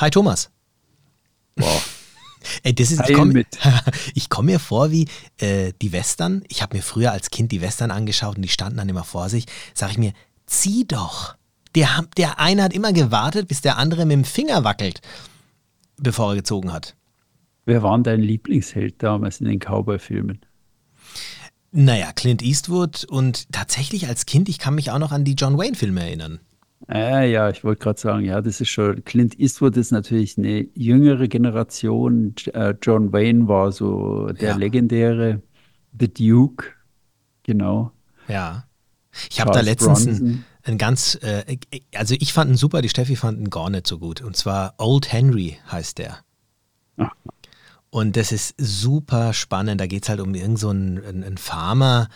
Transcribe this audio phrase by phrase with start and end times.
[0.00, 0.50] Hi Thomas.
[1.56, 1.82] Boah.
[2.62, 3.44] Ey, das ist, ich komme
[4.30, 6.42] komm mir vor wie äh, die Western.
[6.48, 9.28] Ich habe mir früher als Kind die Western angeschaut und die standen dann immer vor
[9.28, 9.44] sich.
[9.74, 10.14] Sag ich mir,
[10.46, 11.36] zieh doch.
[11.74, 15.02] Der, der eine hat immer gewartet, bis der andere mit dem Finger wackelt,
[15.98, 16.96] bevor er gezogen hat.
[17.66, 20.40] Wer war denn dein Lieblingsheld damals in den Cowboy-Filmen?
[21.72, 25.58] Naja, Clint Eastwood und tatsächlich als Kind, ich kann mich auch noch an die John
[25.58, 26.40] Wayne-Filme erinnern.
[26.88, 30.66] Äh, ja, ich wollte gerade sagen, ja, das ist schon, Clint Eastwood ist natürlich eine
[30.74, 32.34] jüngere Generation.
[32.52, 34.56] Äh, John Wayne war so der ja.
[34.56, 35.42] legendäre
[35.98, 36.66] The Duke,
[37.42, 37.92] genau.
[38.28, 38.64] Ja.
[39.28, 41.58] Ich habe da letztens ein, ein, ganz, äh,
[41.94, 44.22] also ich fand ihn super, die Steffi fand ihn gar nicht so gut.
[44.22, 46.18] Und zwar Old Henry heißt der.
[46.96, 47.10] Ach.
[47.90, 49.80] Und das ist super spannend.
[49.80, 52.08] Da geht es halt um irgendeinen so einen, einen Farmer,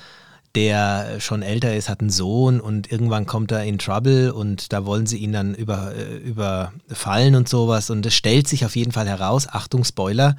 [0.55, 4.87] der schon älter ist, hat einen Sohn und irgendwann kommt er in Trouble und da
[4.87, 7.91] wollen sie ihn dann über, äh, überfallen und sowas.
[7.91, 10.37] Und es stellt sich auf jeden Fall heraus, Achtung, Spoiler,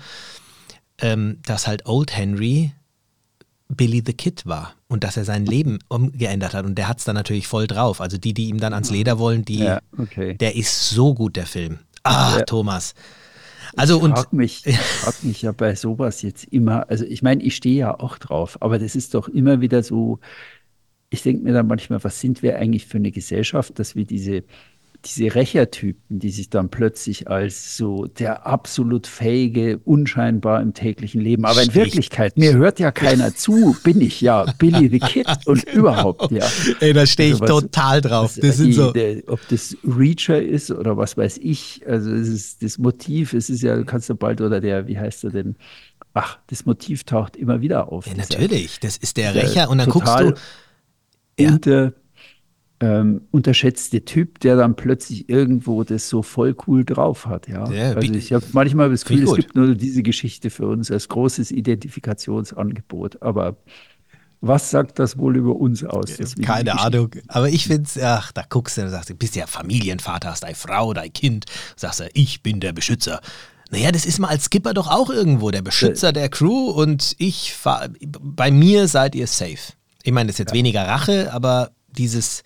[1.02, 2.72] ähm, dass halt Old Henry
[3.68, 6.66] Billy the Kid war und dass er sein Leben umgeändert hat.
[6.66, 8.00] Und der hat es dann natürlich voll drauf.
[8.00, 10.36] Also die, die ihm dann ans Leder wollen, die, ja, okay.
[10.36, 11.80] der ist so gut, der Film.
[12.04, 12.44] Ah, ja.
[12.44, 12.94] Thomas.
[13.76, 17.22] Also ich und frag mich, ich frag mich ja bei sowas jetzt immer, also ich
[17.22, 20.20] meine, ich stehe ja auch drauf, aber das ist doch immer wieder so,
[21.10, 24.44] ich denke mir dann manchmal, was sind wir eigentlich für eine Gesellschaft, dass wir diese
[25.06, 31.46] diese Rächertypen, die sich dann plötzlich als so der absolut fähige, unscheinbar im täglichen Leben,
[31.46, 31.76] aber in Stich.
[31.76, 36.46] Wirklichkeit, mir hört ja keiner zu, bin ich ja Billy the Kid und überhaupt, ja.
[36.80, 38.38] Ey, da stehe ich also was, total drauf.
[38.38, 38.92] Was, das sind so.
[38.92, 43.50] Der, ob das Reacher ist oder was weiß ich, also es ist das Motiv, es
[43.50, 45.56] ist ja, du kannst du bald, oder der, wie heißt er denn,
[46.14, 48.08] ach, das Motiv taucht immer wieder auf.
[48.08, 50.34] Ja, natürlich, das ist der Rächer und dann guckst du.
[51.38, 51.50] Ja.
[51.50, 51.94] Unter,
[52.86, 57.48] ähm, unterschätzte Typ, der dann plötzlich irgendwo das so voll cool drauf hat.
[57.48, 60.92] Ja, ja also ich habe manchmal das Gefühl, es gibt nur diese Geschichte für uns
[60.92, 63.24] als großes Identifikationsangebot.
[63.24, 63.58] Aber
[64.40, 66.16] was sagt das wohl über uns aus?
[66.44, 67.10] Keine Ahnung.
[67.28, 70.46] Aber ich finde es, ach, da guckst du und sagst, du bist ja Familienvater, hast
[70.46, 71.46] eine Frau, dein Kind.
[71.76, 73.20] Sagst du, ich bin der Beschützer.
[73.72, 77.56] Naja, das ist mal als Skipper doch auch irgendwo der Beschützer der Crew und ich
[78.22, 79.74] bei mir seid ihr safe.
[80.04, 80.58] Ich meine, das ist jetzt ja.
[80.58, 82.44] weniger Rache, aber dieses,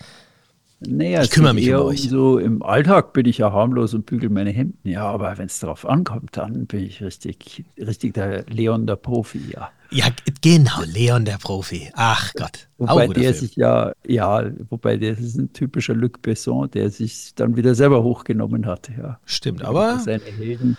[0.81, 2.09] naja, ich kümmere mich um euch.
[2.09, 4.87] So im Alltag bin ich ja harmlos und bügel meine Hemden.
[4.87, 9.41] Ja, aber wenn es darauf ankommt, dann bin ich richtig, richtig der Leon der Profi,
[9.53, 9.71] ja.
[9.91, 10.05] Ja,
[10.41, 11.91] genau, Leon der Profi.
[11.95, 12.69] Ach Gott.
[12.77, 13.33] Wobei der Film.
[13.33, 18.03] sich ja, ja, wobei der ist ein typischer Luc Besson, der sich dann wieder selber
[18.03, 19.19] hochgenommen hat, ja.
[19.25, 19.99] Stimmt, aber.
[19.99, 20.77] Seine Helden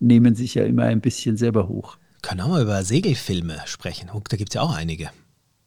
[0.00, 1.98] nehmen sich ja immer ein bisschen selber hoch.
[2.22, 4.08] Können wir mal über Segelfilme sprechen.
[4.28, 5.10] Da gibt es ja auch einige.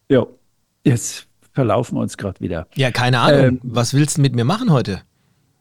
[0.10, 0.26] Ja,
[0.84, 1.27] jetzt
[1.58, 2.68] verlaufen wir uns gerade wieder.
[2.76, 3.46] Ja, keine Ahnung.
[3.46, 5.02] Ähm, Was willst du mit mir machen heute?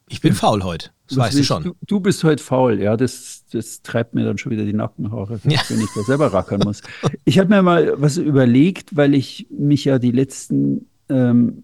[0.09, 0.91] Ich bin faul heute.
[1.07, 1.63] Das weißt du schon.
[1.63, 2.95] Du, du, bist heute faul, ja.
[2.95, 5.59] Das, das treibt mir dann schon wieder die Nackenhaare, ja.
[5.67, 6.83] wenn ich da selber rackern muss.
[7.25, 11.63] Ich habe mir mal was überlegt, weil ich mich ja die letzten, ähm,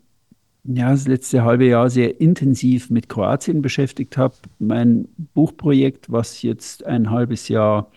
[0.64, 4.34] ja, das letzte halbe Jahr sehr intensiv mit Kroatien beschäftigt habe.
[4.58, 7.92] Mein Buchprojekt, was jetzt ein halbes Jahr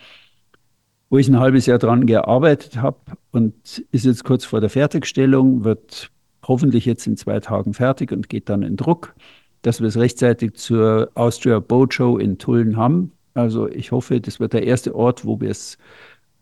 [1.09, 2.99] wo ich ein halbes Jahr dran gearbeitet habe
[3.31, 3.55] und
[3.93, 6.11] ist jetzt kurz vor der Fertigstellung, wird
[6.49, 9.15] hoffentlich jetzt in zwei Tagen fertig und geht dann in Druck,
[9.62, 13.12] dass wir es rechtzeitig zur Austria Boat Show in Tulln haben.
[13.34, 15.79] Also ich hoffe, das wird der erste Ort, wo wir es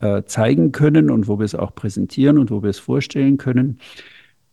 [0.00, 3.78] äh, zeigen können und wo wir es auch präsentieren und wo wir es vorstellen können.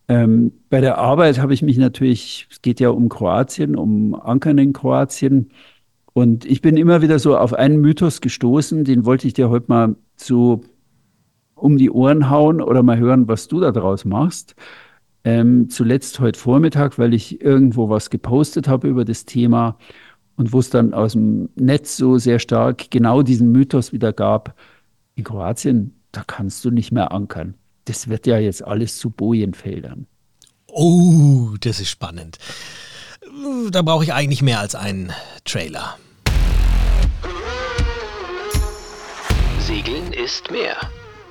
[0.08, 4.58] Ähm, bei der Arbeit habe ich mich natürlich, es geht ja um Kroatien, um Ankern
[4.58, 5.52] in Kroatien.
[6.14, 9.68] Und ich bin immer wieder so auf einen Mythos gestoßen, den wollte ich dir heute
[9.70, 10.62] mal so
[11.56, 14.56] um die Ohren hauen oder mal hören, was du da draus machst.
[15.24, 19.78] Ähm, zuletzt heute Vormittag, weil ich irgendwo was gepostet habe über das Thema
[20.36, 24.56] und wo es dann aus dem Netz so sehr stark genau diesen Mythos wieder gab.
[25.16, 27.54] In Kroatien, da kannst du nicht mehr ankern.
[27.86, 30.08] Das wird ja jetzt alles zu Bojenfeldern.
[30.68, 32.38] Oh, das ist spannend.
[33.72, 35.12] Da brauche ich eigentlich mehr als einen
[35.46, 35.98] Trailer.
[39.60, 40.76] Segeln ist mehr.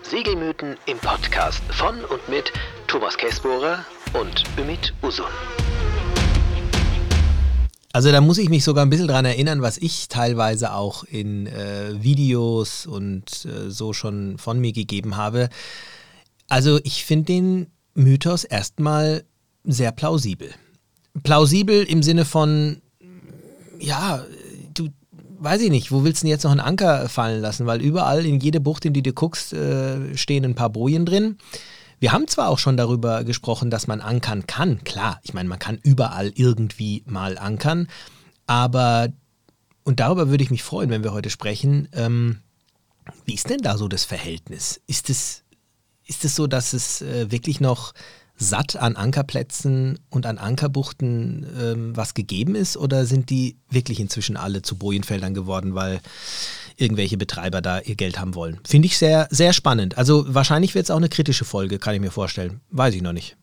[0.03, 2.53] Segelmythen im Podcast von und mit
[2.91, 3.85] Thomas Kessbohrer
[4.21, 5.25] und Ümit Usun.
[7.93, 11.47] Also da muss ich mich sogar ein bisschen dran erinnern, was ich teilweise auch in
[11.47, 15.51] äh, Videos und äh, so schon von mir gegeben habe.
[16.49, 19.23] Also ich finde den Mythos erstmal
[19.63, 20.51] sehr plausibel.
[21.23, 22.83] Plausibel im Sinne von,
[23.79, 24.25] ja,
[25.39, 27.67] weiß ich nicht, wo willst du denn jetzt noch einen Anker fallen lassen?
[27.67, 31.39] Weil überall in jede Bucht, in die du guckst, äh, stehen ein paar Bojen drin.
[32.01, 34.83] Wir haben zwar auch schon darüber gesprochen, dass man ankern kann.
[34.85, 37.89] Klar, ich meine, man kann überall irgendwie mal ankern.
[38.47, 39.11] Aber
[39.85, 41.89] und darüber würde ich mich freuen, wenn wir heute sprechen.
[41.93, 42.39] Ähm,
[43.25, 44.81] wie ist denn da so das Verhältnis?
[44.87, 45.43] Ist es,
[46.07, 47.93] ist es so, dass es äh, wirklich noch
[48.37, 54.39] satt an Ankerplätzen und an Ankerbuchten ähm, was gegeben ist oder sind die wirklich inzwischen
[54.39, 56.01] alle zu Bojenfeldern geworden, weil
[56.81, 58.59] irgendwelche Betreiber da ihr Geld haben wollen?
[58.67, 59.99] Finde ich sehr, sehr spannend.
[59.99, 62.61] Also wahrscheinlich wird es auch eine kritische Folge, kann ich mir vorstellen.
[62.71, 63.37] Weiß ich noch nicht.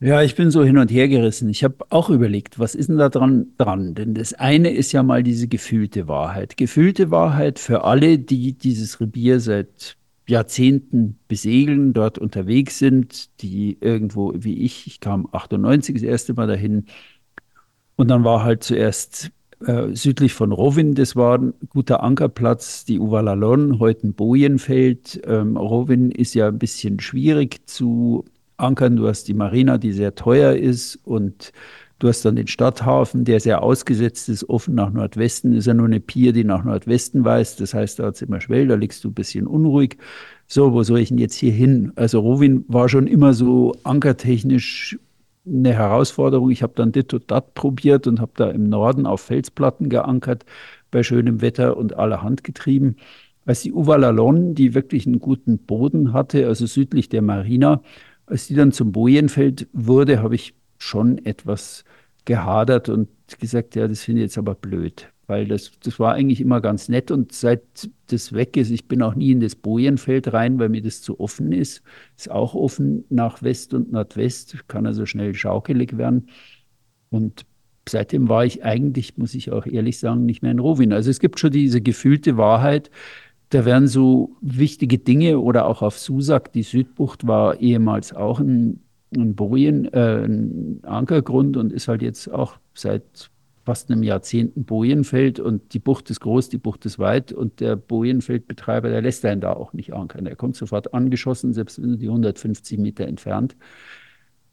[0.00, 1.48] Ja, ich bin so hin und her gerissen.
[1.48, 3.94] Ich habe auch überlegt, was ist denn da dran dran?
[3.94, 6.56] Denn das eine ist ja mal diese gefühlte Wahrheit.
[6.56, 9.96] Gefühlte Wahrheit für alle, die dieses Revier seit
[10.26, 16.46] Jahrzehnten besegeln, dort unterwegs sind, die irgendwo wie ich, ich kam 98 das erste Mal
[16.46, 16.86] dahin
[17.96, 19.30] und dann war halt zuerst
[19.66, 25.20] äh, südlich von Rovin, das war ein guter Ankerplatz, die Uvalalon, heute ein Bojenfeld.
[25.26, 28.24] Ähm, Rovin ist ja ein bisschen schwierig zu
[28.56, 28.96] ankern.
[28.96, 31.52] Du hast die Marina, die sehr teuer ist und
[32.00, 35.54] Du hast dann den Stadthafen, der sehr ausgesetzt ist, offen nach Nordwesten.
[35.54, 37.60] Ist ja nur eine Pier, die nach Nordwesten weist.
[37.60, 39.96] Das heißt, da hat es immer Schwell, da liegst du ein bisschen unruhig.
[40.46, 41.92] So, wo soll ich denn jetzt hier hin?
[41.96, 44.98] Also Rowin war schon immer so ankertechnisch
[45.46, 46.50] eine Herausforderung.
[46.50, 50.44] Ich habe dann dit und dat probiert und habe da im Norden auf Felsplatten geankert,
[50.90, 52.96] bei schönem Wetter und allerhand getrieben.
[53.46, 57.82] Als die Uvalalon, die wirklich einen guten Boden hatte, also südlich der Marina,
[58.26, 61.84] als die dann zum Bojenfeld wurde, habe ich schon etwas
[62.24, 63.08] gehadert und
[63.38, 66.88] gesagt, ja, das finde ich jetzt aber blöd, weil das, das war eigentlich immer ganz
[66.88, 67.62] nett und seit
[68.08, 71.20] das weg ist, ich bin auch nie in das Bojenfeld rein, weil mir das zu
[71.20, 71.82] offen ist.
[72.16, 76.28] Ist auch offen nach West und Nordwest, kann also schnell schaukelig werden.
[77.10, 77.46] Und
[77.88, 80.92] seitdem war ich eigentlich, muss ich auch ehrlich sagen, nicht mehr in Rowin.
[80.92, 82.90] Also es gibt schon diese gefühlte Wahrheit,
[83.50, 88.80] da werden so wichtige Dinge oder auch auf Susak, die Südbucht war ehemals auch ein
[89.16, 93.30] ein Bojen, äh, ein Ankergrund und ist halt jetzt auch seit
[93.64, 97.60] fast einem Jahrzehnt ein Bojenfeld und die Bucht ist groß, die Bucht ist weit und
[97.60, 100.26] der Bojenfeldbetreiber, der lässt einen da auch nicht ankern.
[100.26, 103.56] Er kommt sofort angeschossen, selbst wenn du die 150 Meter entfernt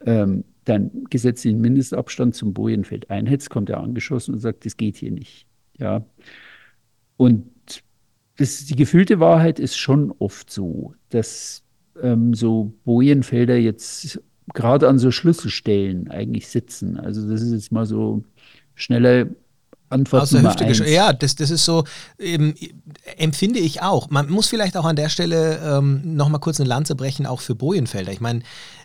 [0.05, 5.11] ähm, deinen gesetzlichen Mindestabstand zum Bojenfeld einhältst, kommt er angeschossen und sagt, das geht hier
[5.11, 5.47] nicht.
[5.77, 6.05] Ja.
[7.17, 7.49] Und
[8.37, 11.63] das, die gefühlte Wahrheit ist schon oft so, dass
[12.01, 14.21] ähm, so Bojenfelder jetzt
[14.53, 16.97] gerade an so Schlüsselstellen eigentlich sitzen.
[16.97, 18.23] Also das ist jetzt mal so
[18.81, 19.35] schnelle
[19.91, 20.79] Antwort Aus Nummer eins.
[20.79, 21.83] Ja, das, das ist so,
[22.17, 22.55] ähm,
[23.17, 24.09] empfinde ich auch.
[24.09, 27.55] Man muss vielleicht auch an der Stelle ähm, nochmal kurz eine Lanze brechen, auch für
[27.55, 28.11] Bojenfelder.
[28.11, 28.41] Ich meine,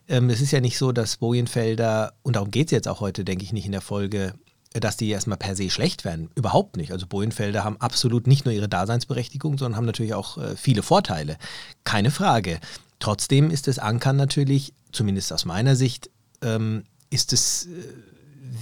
[0.08, 3.24] ähm, es ist ja nicht so, dass Bojenfelder, und darum geht es jetzt auch heute,
[3.24, 4.34] denke ich, nicht in der Folge,
[4.72, 6.28] dass die erstmal per se schlecht werden.
[6.34, 6.92] Überhaupt nicht.
[6.92, 11.36] Also Bojenfelder haben absolut nicht nur ihre Daseinsberechtigung, sondern haben natürlich auch äh, viele Vorteile.
[11.84, 12.58] Keine Frage.
[12.98, 16.10] Trotzdem ist das Ankern natürlich, zumindest aus meiner Sicht,
[16.42, 18.15] ähm, ist es äh,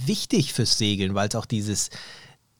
[0.05, 1.89] wichtig fürs Segeln, weil es auch dieses,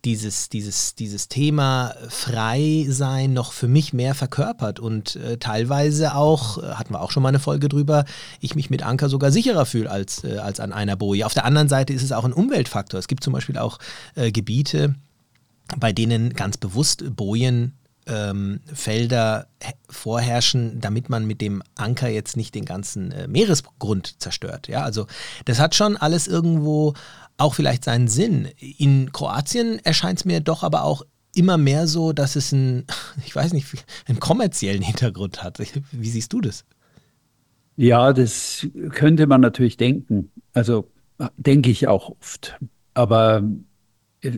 [0.05, 2.85] dieses, dieses, dieses Thema Frei
[3.27, 7.29] noch für mich mehr verkörpert und äh, teilweise auch, äh, hatten wir auch schon mal
[7.29, 8.05] eine Folge drüber,
[8.39, 11.25] ich mich mit Anker sogar sicherer fühle als, äh, als an einer Boje.
[11.25, 12.99] Auf der anderen Seite ist es auch ein Umweltfaktor.
[12.99, 13.79] Es gibt zum Beispiel auch
[14.13, 14.95] äh, Gebiete,
[15.77, 17.73] bei denen ganz bewusst Bojen
[18.07, 19.47] ähm, Felder
[19.89, 24.67] vorherrschen, damit man mit dem Anker jetzt nicht den ganzen äh, Meeresgrund zerstört.
[24.67, 25.07] Ja, also
[25.45, 26.93] das hat schon alles irgendwo
[27.37, 28.47] auch vielleicht seinen Sinn.
[28.59, 31.03] In Kroatien erscheint es mir doch aber auch
[31.35, 32.85] immer mehr so, dass es ein,
[33.25, 33.67] ich weiß nicht,
[34.07, 35.59] einen kommerziellen Hintergrund hat.
[35.91, 36.65] Wie siehst du das?
[37.77, 40.31] Ja, das könnte man natürlich denken.
[40.53, 40.89] Also
[41.37, 42.57] denke ich auch oft.
[42.93, 43.43] Aber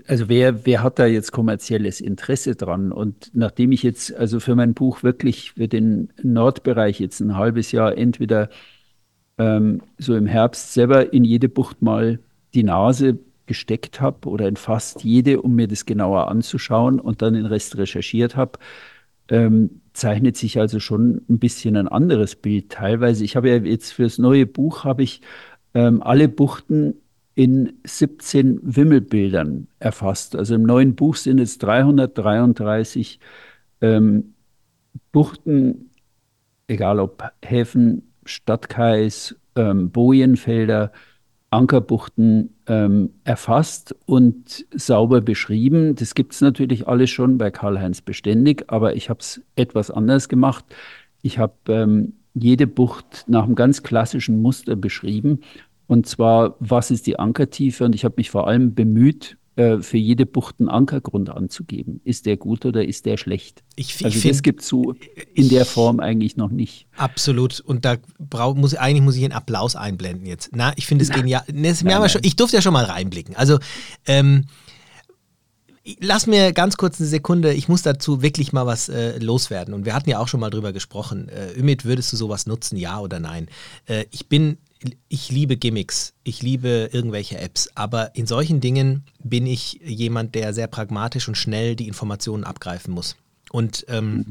[0.08, 2.92] also wer, wer hat da jetzt kommerzielles Interesse dran?
[2.92, 7.72] Und nachdem ich jetzt also für mein Buch wirklich für den Nordbereich jetzt ein halbes
[7.72, 8.50] Jahr entweder
[9.38, 12.20] ähm, so im Herbst selber in jede Bucht mal
[12.54, 17.34] die Nase gesteckt habe oder in fast jede, um mir das genauer anzuschauen und dann
[17.34, 18.60] den Rest recherchiert habe,
[19.30, 23.24] ähm, zeichnet sich also schon ein bisschen ein anderes Bild teilweise.
[23.24, 25.22] Ich habe ja jetzt fürs neue Buch habe ich
[25.74, 26.96] ähm, alle Buchten
[27.38, 30.36] in 17 Wimmelbildern erfasst.
[30.36, 33.20] Also im neuen Buch sind es 333
[33.82, 34.34] ähm,
[35.12, 35.92] Buchten,
[36.68, 40.92] egal ob Häfen, Stadtkais, ähm, Bojenfelder,
[41.52, 45.94] Ankerbuchten ähm, erfasst und sauber beschrieben.
[45.94, 50.28] Das gibt es natürlich alles schon bei Karl-Heinz beständig, aber ich habe es etwas anders
[50.28, 50.66] gemacht.
[51.22, 55.42] Ich habe ähm, jede Bucht nach einem ganz klassischen Muster beschrieben
[55.88, 57.86] und zwar, was ist die Ankertiefe?
[57.86, 62.00] Und ich habe mich vor allem bemüht, äh, für jede Bucht einen Ankergrund anzugeben.
[62.04, 63.64] Ist der gut oder ist der schlecht?
[63.76, 64.94] Ich, also ich das gibt es so
[65.34, 66.86] in der Form eigentlich noch nicht.
[66.96, 67.60] Absolut.
[67.62, 70.52] Und da brauch, muss eigentlich muss ich einen Applaus einblenden jetzt.
[70.54, 71.42] Na, ich finde es genial.
[71.52, 71.74] Ne,
[72.22, 73.36] ich durfte ja schon mal reinblicken.
[73.36, 73.58] Also
[74.06, 74.46] ähm,
[76.02, 79.74] Lass mir ganz kurz eine Sekunde, ich muss dazu wirklich mal was äh, loswerden.
[79.74, 81.30] Und wir hatten ja auch schon mal drüber gesprochen.
[81.30, 83.48] Äh, Ümit, würdest du sowas nutzen, ja oder nein?
[83.86, 84.58] Äh, ich bin,
[85.08, 90.54] ich liebe Gimmicks, ich liebe irgendwelche Apps, aber in solchen Dingen bin ich jemand, der
[90.54, 93.16] sehr pragmatisch und schnell die Informationen abgreifen muss.
[93.52, 94.28] Und ähm,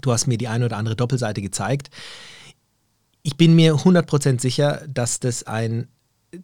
[0.00, 1.90] du hast mir die eine oder andere Doppelseite gezeigt.
[3.22, 5.88] Ich bin mir 100% sicher, dass das ein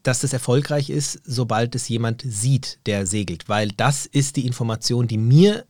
[0.02, 5.08] dass das erfolgreich ist, sobald es jemand sieht, der segelt, weil das ist die Information,
[5.08, 5.64] die mir,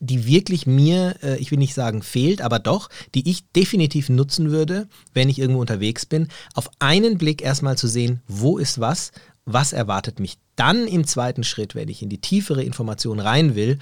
[0.00, 4.50] die wirklich mir, äh, ich will nicht sagen fehlt, aber doch, die ich definitiv nutzen
[4.50, 9.12] würde, wenn ich irgendwo unterwegs bin, auf einen Blick erstmal zu sehen, wo ist was,
[9.44, 10.38] was erwartet mich.
[10.56, 13.78] Dann im zweiten Schritt, wenn ich in die tiefere Information rein will,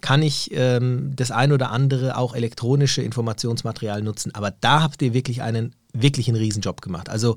[0.00, 4.34] kann ich ähm, das ein oder andere auch elektronische Informationsmaterial nutzen.
[4.34, 7.08] Aber da habt ihr wirklich einen, wirklich einen Riesenjob gemacht.
[7.08, 7.34] Also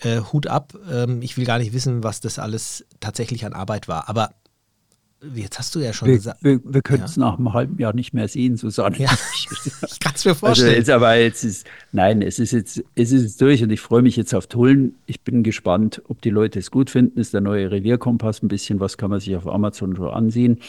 [0.00, 0.74] äh, Hut ab.
[0.90, 4.08] Ähm, ich will gar nicht wissen, was das alles tatsächlich an Arbeit war.
[4.08, 4.30] Aber
[5.34, 6.42] jetzt hast du ja schon wir, gesagt.
[6.42, 7.22] Wir, wir können es ja?
[7.22, 8.98] nach einem halben Jahr nicht mehr sehen, Susanne.
[8.98, 10.68] Ja, ich kann es mir vorstellen.
[10.68, 13.80] Also jetzt, aber jetzt ist, nein, es ist jetzt, es ist jetzt durch und ich
[13.80, 14.94] freue mich jetzt auf Tullen.
[15.06, 17.18] Ich bin gespannt, ob die Leute es gut finden.
[17.18, 20.60] Ist der neue Revierkompass ein bisschen, was kann man sich auf Amazon so ansehen.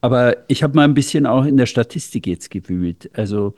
[0.00, 3.10] Aber ich habe mal ein bisschen auch in der Statistik jetzt gewühlt.
[3.14, 3.54] Also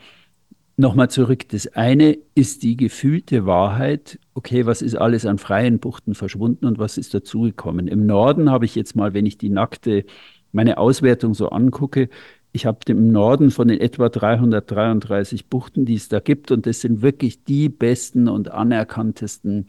[0.81, 1.47] Nochmal zurück.
[1.51, 4.19] Das eine ist die gefühlte Wahrheit.
[4.33, 7.87] Okay, was ist alles an freien Buchten verschwunden und was ist dazugekommen?
[7.87, 10.07] Im Norden habe ich jetzt mal, wenn ich die nackte,
[10.53, 12.09] meine Auswertung so angucke,
[12.53, 16.81] ich habe im Norden von den etwa 333 Buchten, die es da gibt, und das
[16.81, 19.67] sind wirklich die besten und anerkanntesten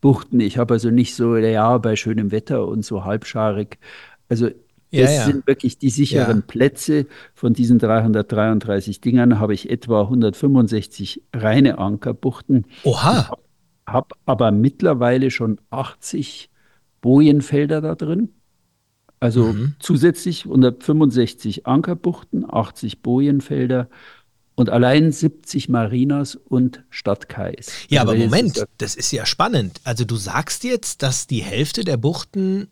[0.00, 0.40] Buchten.
[0.40, 3.78] Ich habe also nicht so, ja, bei schönem Wetter und so halbscharig.
[4.28, 4.50] Also
[4.92, 5.24] das ja, ja.
[5.24, 6.44] sind wirklich die sicheren ja.
[6.46, 7.06] Plätze.
[7.34, 12.66] Von diesen 333 Dingern habe ich etwa 165 reine Ankerbuchten.
[12.84, 13.28] Oha.
[13.28, 13.42] Habe
[13.86, 16.50] hab aber mittlerweile schon 80
[17.00, 18.30] Bojenfelder da drin.
[19.20, 19.74] Also mhm.
[19.78, 23.88] zusätzlich 165 Ankerbuchten, 80 Bojenfelder
[24.54, 27.70] und allein 70 Marinas und Stadtkais.
[27.88, 29.80] Ja, also aber Moment, das ist ja spannend.
[29.84, 32.68] Also du sagst jetzt, dass die Hälfte der Buchten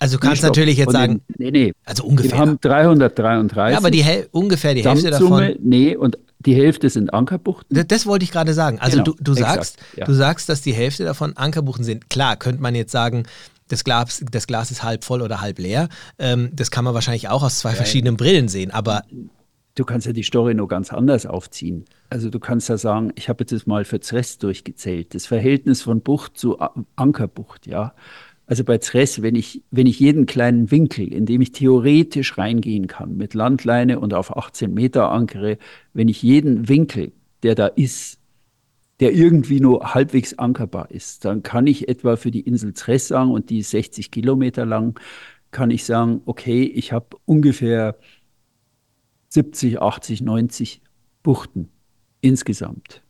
[0.00, 1.72] also du kannst natürlich jetzt sagen, den, nee, nee.
[1.84, 2.32] also ungefähr.
[2.32, 3.72] Wir haben 333.
[3.72, 5.54] Ja, aber die ungefähr die Hälfte davon.
[5.60, 7.76] Nee, und die Hälfte sind Ankerbuchten.
[7.76, 8.78] Das, das wollte ich gerade sagen.
[8.80, 10.06] Also genau, du, du sagst, ja.
[10.06, 12.08] du sagst, dass die Hälfte davon Ankerbuchten sind.
[12.08, 13.24] Klar, könnte man jetzt sagen,
[13.68, 15.90] das Glas, das Glas ist halb voll oder halb leer.
[16.18, 19.02] Ähm, das kann man wahrscheinlich auch aus zwei ja, verschiedenen Brillen sehen, aber.
[19.74, 21.84] Du kannst ja die Story nur ganz anders aufziehen.
[22.08, 25.14] Also du kannst ja sagen, ich habe jetzt mal für Zress durchgezählt.
[25.14, 26.58] Das Verhältnis von Bucht zu
[26.96, 27.94] Ankerbucht, ja.
[28.50, 32.88] Also bei Zress, wenn ich, wenn ich jeden kleinen Winkel, in dem ich theoretisch reingehen
[32.88, 35.56] kann, mit Landleine und auf 18 Meter ankere,
[35.92, 37.12] wenn ich jeden Winkel,
[37.44, 38.18] der da ist,
[38.98, 43.30] der irgendwie nur halbwegs ankerbar ist, dann kann ich etwa für die Insel Zress sagen,
[43.30, 44.98] und die ist 60 Kilometer lang,
[45.52, 47.98] kann ich sagen, okay, ich habe ungefähr
[49.28, 50.82] 70, 80, 90
[51.22, 51.68] Buchten
[52.20, 53.04] insgesamt.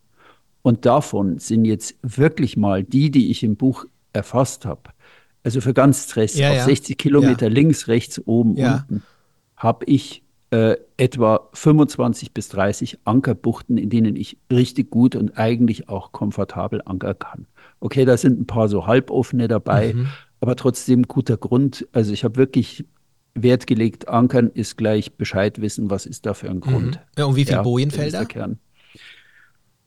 [0.60, 4.90] Und davon sind jetzt wirklich mal die, die ich im Buch erfasst habe,
[5.42, 6.64] also für ganz Stress, ja, auf ja.
[6.64, 7.52] 60 Kilometer ja.
[7.52, 9.02] links, rechts, oben, unten,
[9.56, 15.88] habe ich äh, etwa 25 bis 30 Ankerbuchten, in denen ich richtig gut und eigentlich
[15.88, 17.46] auch komfortabel ankern kann.
[17.78, 20.08] Okay, da sind ein paar so halboffene dabei, mhm.
[20.40, 21.86] aber trotzdem guter Grund.
[21.92, 22.84] Also ich habe wirklich
[23.34, 26.96] Wert gelegt, ankern ist gleich Bescheid wissen, was ist da für ein Grund.
[26.96, 27.18] Mhm.
[27.18, 28.26] Ja, und wie viele Bojenfelder?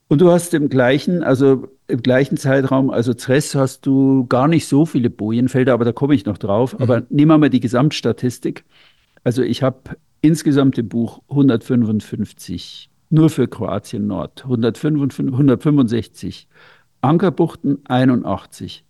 [0.08, 4.66] Und du hast im gleichen, also im gleichen Zeitraum, also Zress hast du gar nicht
[4.66, 6.74] so viele Bojenfelder, aber da komme ich noch drauf.
[6.74, 6.82] Mhm.
[6.82, 8.64] Aber nehmen wir mal die Gesamtstatistik.
[9.22, 16.48] Also ich habe insgesamt im Buch 155, nur für Kroatien Nord, 155, 165
[17.00, 18.84] Ankerbuchten, 81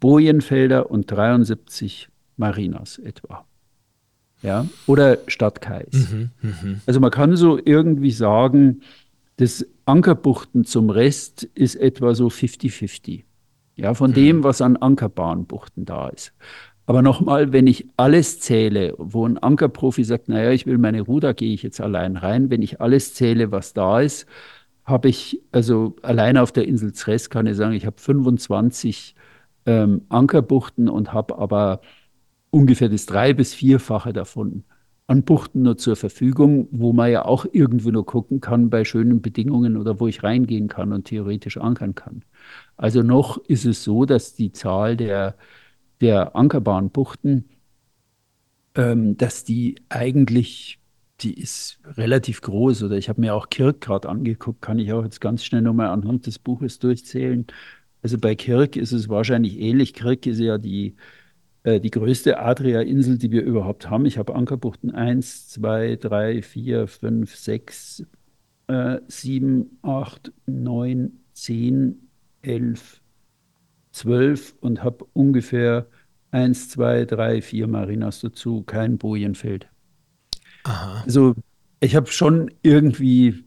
[0.00, 3.44] Bojenfelder und 73 Marinas etwa.
[4.42, 5.92] Ja, oder Stadtkais.
[5.92, 6.80] Mhm, mh.
[6.86, 8.82] Also man kann so irgendwie sagen,
[9.38, 13.22] das Ankerbuchten zum Rest ist etwa so 50-50.
[13.76, 14.14] Ja, von mhm.
[14.14, 16.34] dem, was an Ankerbahnbuchten da ist.
[16.86, 21.34] Aber nochmal, wenn ich alles zähle, wo ein Ankerprofi sagt, naja, ich will meine Ruder,
[21.34, 22.50] gehe ich jetzt allein rein.
[22.50, 24.26] Wenn ich alles zähle, was da ist,
[24.84, 29.14] habe ich, also allein auf der Insel Zres kann ich sagen, ich habe 25
[29.66, 31.80] ähm, Ankerbuchten und habe aber
[32.50, 34.64] ungefähr das drei- bis vierfache davon
[35.08, 39.22] an Buchten nur zur Verfügung, wo man ja auch irgendwo nur gucken kann bei schönen
[39.22, 42.24] Bedingungen oder wo ich reingehen kann und theoretisch ankern kann.
[42.76, 45.36] Also noch ist es so, dass die Zahl der,
[46.00, 47.46] der ankerbaren Buchten,
[48.74, 50.78] ähm, dass die eigentlich,
[51.20, 52.82] die ist relativ groß.
[52.84, 55.88] Oder ich habe mir auch Kirk gerade angeguckt, kann ich auch jetzt ganz schnell nochmal
[55.88, 57.46] anhand des Buches durchzählen.
[58.02, 59.94] Also bei Kirk ist es wahrscheinlich ähnlich.
[59.94, 60.96] Kirk ist ja die
[61.64, 64.06] äh, die größte Adria-Insel, die wir überhaupt haben.
[64.06, 68.06] Ich habe Ankerbuchten 1, 2, 3, 4, 5, 6,
[68.68, 72.08] äh, 7, 8, 9, 10,
[72.42, 73.00] 11,
[73.92, 75.86] 12 und habe ungefähr
[76.30, 79.66] 1, 2, 3, 4 Marinas dazu, kein Bojenfeld.
[80.64, 81.02] Aha.
[81.04, 81.34] Also
[81.80, 83.44] ich habe schon irgendwie,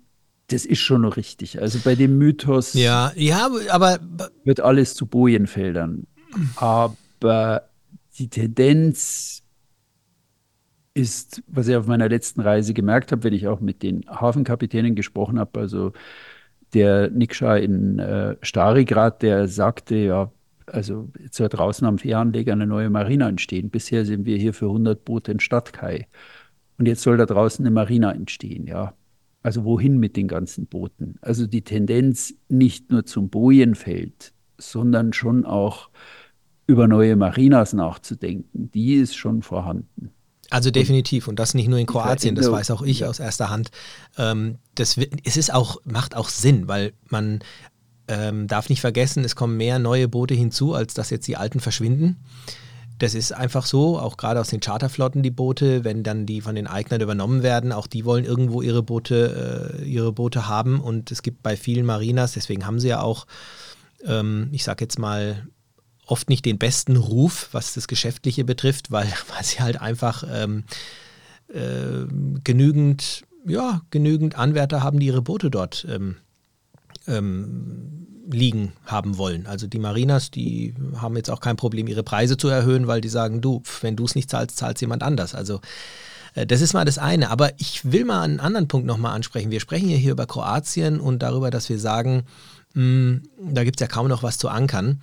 [0.48, 1.62] das ist schon noch richtig.
[1.62, 4.00] Also bei dem Mythos ja, ja, aber
[4.44, 6.08] wird alles zu Bojenfeldern.
[6.56, 7.70] Aber
[8.20, 9.44] die Tendenz
[10.94, 14.96] ist, was ich auf meiner letzten Reise gemerkt habe, wenn ich auch mit den Hafenkapitänen
[14.96, 15.94] gesprochen habe, also
[16.74, 20.32] der Nikscha in äh, Starigrad, der sagte, ja,
[20.68, 23.70] also jetzt soll draußen am Fähranleger eine neue Marina entstehen.
[23.70, 26.08] Bisher sind wir hier für 100 Boote in Stadtkai.
[26.78, 28.94] Und jetzt soll da draußen eine Marina entstehen, ja.
[29.44, 31.16] Also wohin mit den ganzen Booten?
[31.22, 35.90] Also die Tendenz nicht nur zum Bojenfeld, sondern schon auch
[36.68, 40.12] über neue Marinas nachzudenken, die ist schon vorhanden.
[40.50, 43.72] Also definitiv und das nicht nur in Kroatien, das weiß auch ich aus erster Hand.
[44.18, 47.40] Ähm, das, es ist auch, macht auch Sinn, weil man
[48.10, 51.62] ähm, darf nicht vergessen, es kommen mehr neue Boote hinzu, als dass jetzt die alten
[51.62, 52.18] verschwinden.
[53.00, 56.54] Das ist einfach so, auch gerade aus den Charterflotten die Boote, wenn dann die von
[56.54, 61.12] den Eignern übernommen werden, auch die wollen irgendwo ihre Boote, äh, ihre Boote haben und
[61.12, 63.26] es gibt bei vielen Marinas, deswegen haben sie ja auch,
[64.06, 65.48] ähm, ich sag jetzt mal,
[66.12, 70.66] oft nicht den besten Ruf, was das Geschäftliche betrifft, weil, weil sie halt einfach ähm,
[71.48, 72.06] äh,
[72.44, 76.18] genügend, ja, genügend Anwärter haben, die ihre Boote dort ähm,
[77.08, 79.48] ähm, liegen haben wollen.
[79.48, 83.10] Also die Marinas, die haben jetzt auch kein Problem, ihre Preise zu erhöhen, weil die
[83.10, 85.36] sagen, du, wenn du es nicht zahlst, zahlt jemand anders.
[85.36, 85.62] Also
[86.36, 87.30] äh, das ist mal das eine.
[87.30, 89.52] Aber ich will mal einen anderen Punkt nochmal ansprechen.
[89.52, 92.26] Wir sprechen ja hier über Kroatien und darüber, dass wir sagen,
[92.74, 95.02] mh, hm, da gibt es ja kaum noch was zu ankern.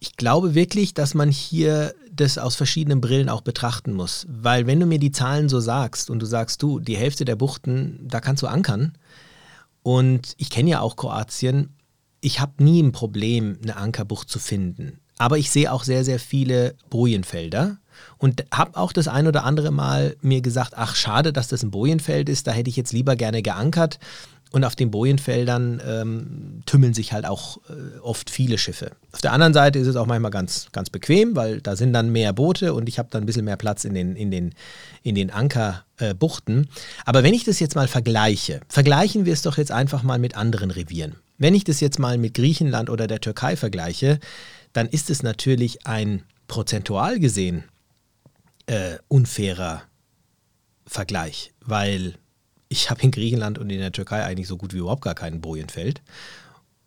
[0.00, 4.26] Ich glaube wirklich, dass man hier das aus verschiedenen Brillen auch betrachten muss.
[4.28, 7.36] Weil wenn du mir die Zahlen so sagst und du sagst, du, die Hälfte der
[7.36, 8.94] Buchten, da kannst du ankern.
[9.82, 11.76] Und ich kenne ja auch Kroatien.
[12.20, 15.00] Ich habe nie ein Problem, eine Ankerbucht zu finden.
[15.18, 17.76] Aber ich sehe auch sehr, sehr viele Bojenfelder
[18.16, 21.70] und habe auch das ein oder andere Mal mir gesagt, ach schade, dass das ein
[21.70, 23.98] Bojenfeld ist, da hätte ich jetzt lieber gerne geankert.
[24.52, 28.92] Und auf den Bojenfeldern ähm, tümmeln sich halt auch äh, oft viele Schiffe.
[29.12, 32.10] Auf der anderen Seite ist es auch manchmal ganz, ganz bequem, weil da sind dann
[32.10, 34.52] mehr Boote und ich habe dann ein bisschen mehr Platz in den, in den,
[35.04, 36.64] in den Ankerbuchten.
[36.64, 36.66] Äh,
[37.04, 40.36] Aber wenn ich das jetzt mal vergleiche, vergleichen wir es doch jetzt einfach mal mit
[40.36, 41.14] anderen Revieren.
[41.38, 44.18] Wenn ich das jetzt mal mit Griechenland oder der Türkei vergleiche,
[44.72, 47.64] dann ist es natürlich ein prozentual gesehen
[48.66, 49.82] äh, unfairer
[50.86, 52.14] Vergleich, weil
[52.70, 55.40] ich habe in Griechenland und in der Türkei eigentlich so gut wie überhaupt gar keinen
[55.40, 56.02] Bojenfeld.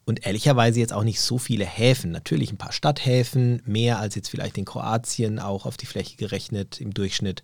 [0.06, 2.12] Und ehrlicherweise jetzt auch nicht so viele Häfen.
[2.12, 6.80] Natürlich ein paar Stadthäfen, mehr als jetzt vielleicht in Kroatien, auch auf die Fläche gerechnet
[6.80, 7.43] im Durchschnitt.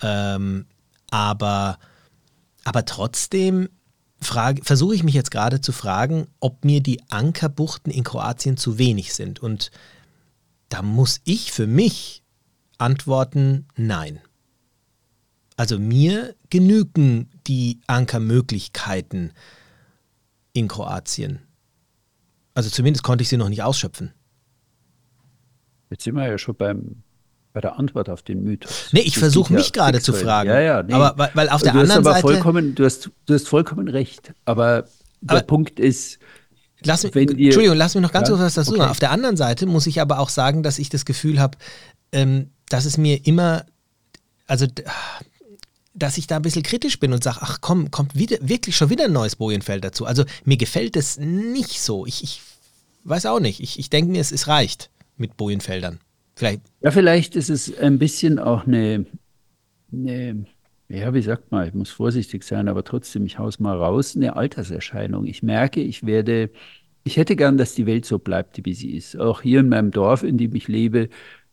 [0.00, 0.66] Ähm,
[1.10, 1.78] aber,
[2.64, 3.68] aber trotzdem
[4.20, 9.14] versuche ich mich jetzt gerade zu fragen, ob mir die Ankerbuchten in Kroatien zu wenig
[9.14, 9.40] sind.
[9.40, 9.70] Und
[10.68, 12.24] da muss ich für mich
[12.78, 14.20] antworten, nein.
[15.56, 19.32] Also mir genügen die Ankermöglichkeiten
[20.52, 21.40] in Kroatien.
[22.54, 24.12] Also zumindest konnte ich sie noch nicht ausschöpfen.
[25.90, 27.02] Jetzt sind wir ja schon beim,
[27.52, 28.88] bei der Antwort auf den Mythos.
[28.92, 30.48] Nee, ich versuche mich ja gerade zu fragen.
[30.48, 30.92] Ja, ja, nee.
[30.92, 32.20] Aber weil, weil auf der anderen Seite.
[32.20, 34.32] Vollkommen, du, hast, du hast vollkommen recht.
[34.44, 34.86] Aber
[35.20, 36.18] der aber Punkt ist.
[36.84, 38.80] Lass mich, Entschuldigung, lass mich noch ganz kurz was dazu okay.
[38.80, 38.90] sagen.
[38.90, 41.56] Auf der anderen Seite muss ich aber auch sagen, dass ich das Gefühl habe,
[42.10, 43.64] ähm, dass es mir immer,
[44.46, 44.66] also
[45.94, 48.90] dass ich da ein bisschen kritisch bin und sage, ach komm, kommt wieder, wirklich schon
[48.90, 50.06] wieder ein neues Bojenfeld dazu.
[50.06, 52.06] Also mir gefällt es nicht so.
[52.06, 52.40] Ich, ich
[53.04, 53.60] weiß auch nicht.
[53.60, 55.98] Ich, ich denke mir, es, es reicht mit Bojenfeldern.
[56.34, 56.62] Vielleicht.
[56.80, 59.04] Ja, vielleicht ist es ein bisschen auch eine,
[59.92, 60.46] eine,
[60.88, 64.34] ja, wie sagt man, ich muss vorsichtig sein, aber trotzdem, ich haus mal raus, eine
[64.36, 65.26] Alterserscheinung.
[65.26, 66.50] Ich merke, ich werde,
[67.04, 69.18] ich hätte gern, dass die Welt so bleibt, wie sie ist.
[69.18, 71.10] Auch hier in meinem Dorf, in dem ich lebe,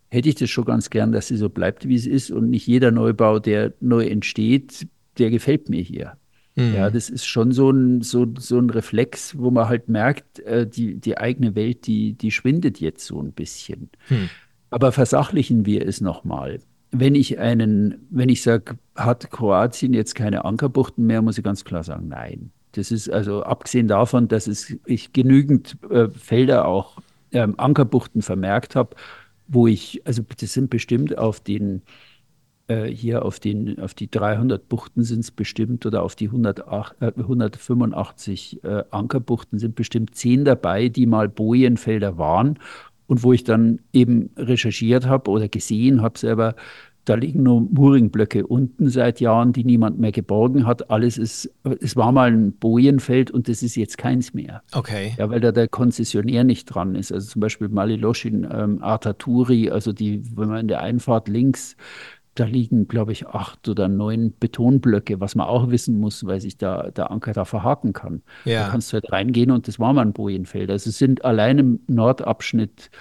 [0.10, 2.68] hätte ich das schon ganz gern, dass sie so bleibt, wie sie ist und nicht
[2.68, 6.18] jeder Neubau, der neu entsteht, der gefällt mir hier.
[6.56, 6.76] Mhm.
[6.76, 10.68] Ja, das ist schon so ein, so, so ein Reflex, wo man halt merkt, äh,
[10.68, 13.90] die, die eigene Welt, die, die schwindet jetzt so ein bisschen.
[14.10, 14.30] Mhm.
[14.70, 16.60] Aber versachlichen wir es nochmal.
[16.92, 21.64] Wenn ich einen, wenn ich sage, hat Kroatien jetzt keine Ankerbuchten mehr, muss ich ganz
[21.64, 22.52] klar sagen, nein.
[22.74, 26.98] Das ist also abgesehen davon, dass es, ich genügend äh, Felder auch
[27.32, 28.96] ähm, Ankerbuchten vermerkt habe,
[29.50, 31.82] wo ich, also das sind bestimmt auf den,
[32.68, 37.02] äh, hier auf, den, auf die 300 Buchten sind es bestimmt oder auf die 108,
[37.02, 42.60] äh, 185 äh, Ankerbuchten sind bestimmt zehn dabei, die mal Bojenfelder waren
[43.08, 46.56] und wo ich dann eben recherchiert habe oder gesehen habe selber,
[47.10, 50.92] da liegen nur Muringblöcke unten seit Jahren, die niemand mehr geborgen hat.
[50.92, 54.62] Alles ist, es war mal ein Bojenfeld und das ist jetzt keins mehr.
[54.74, 55.16] Okay.
[55.18, 57.12] Ja, weil da der Konzessionär nicht dran ist.
[57.12, 61.76] Also zum Beispiel Maliloschin, ähm, Artaturi, also die, wenn man in der Einfahrt links,
[62.36, 66.58] da liegen, glaube ich, acht oder neun Betonblöcke, was man auch wissen muss, weil sich
[66.58, 68.22] da der Anker da verhaken kann.
[68.46, 68.66] Ja.
[68.66, 70.70] Da kannst du halt reingehen und das war mal ein Bojenfeld.
[70.70, 72.92] Also es sind allein im Nordabschnitt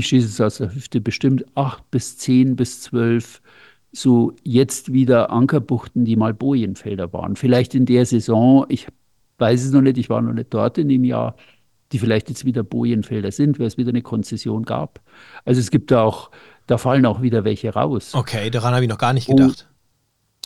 [0.00, 3.40] ich schieße es aus der Hüfte, bestimmt acht bis zehn bis zwölf
[3.92, 7.36] so jetzt wieder Ankerbuchten, die mal Bojenfelder waren.
[7.36, 8.86] Vielleicht in der Saison, ich
[9.38, 11.36] weiß es noch nicht, ich war noch nicht dort in dem Jahr,
[11.92, 15.00] die vielleicht jetzt wieder Bojenfelder sind, weil es wieder eine Konzession gab.
[15.44, 16.30] Also es gibt da auch,
[16.66, 18.14] da fallen auch wieder welche raus.
[18.14, 19.68] Okay, daran habe ich noch gar nicht gedacht.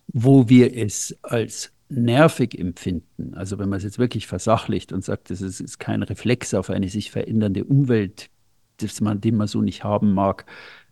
[0.09, 5.05] Wo, wo wir es als nervig empfinden, also wenn man es jetzt wirklich versachlicht und
[5.05, 8.31] sagt, das ist, ist kein Reflex auf eine sich verändernde Umwelt,
[8.79, 10.47] das man, den man so nicht haben mag,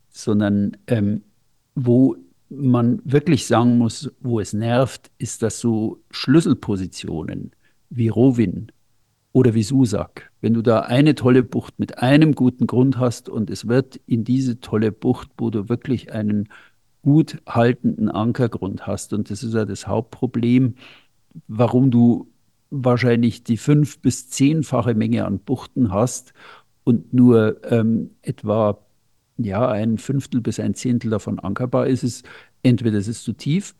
[0.09, 1.23] sondern ähm,
[1.75, 2.17] wo
[2.49, 7.53] man wirklich sagen muss, wo es nervt, ist, dass so Schlüsselpositionen
[7.89, 8.71] wie Rowin
[9.33, 13.49] oder wie Susak, wenn du da eine tolle Bucht mit einem guten Grund hast und
[13.51, 16.49] es wird in diese tolle Bucht, wo du wirklich einen
[17.03, 20.75] gut haltenden Ankergrund hast, und das ist ja das Hauptproblem,
[21.49, 22.29] warum du
[22.71, 26.33] wahrscheinlich die fünf- bis zehnfache Menge an Buchten hast
[26.85, 28.79] und nur ähm, etwa
[29.39, 32.23] ja, ein Fünftel bis ein Zehntel davon ankerbar ist, es
[32.63, 33.75] entweder ist es zu tief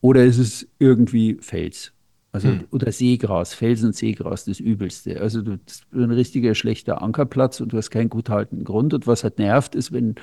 [0.00, 1.92] oder ist es irgendwie Fels.
[2.32, 2.64] Also, hm.
[2.72, 5.20] Oder Seegras, Felsen und Seegras, das Übelste.
[5.20, 8.92] Also du, das ist ein richtiger schlechter Ankerplatz und du hast keinen gut haltenden Grund.
[8.92, 10.16] Und was halt nervt, ist, wenn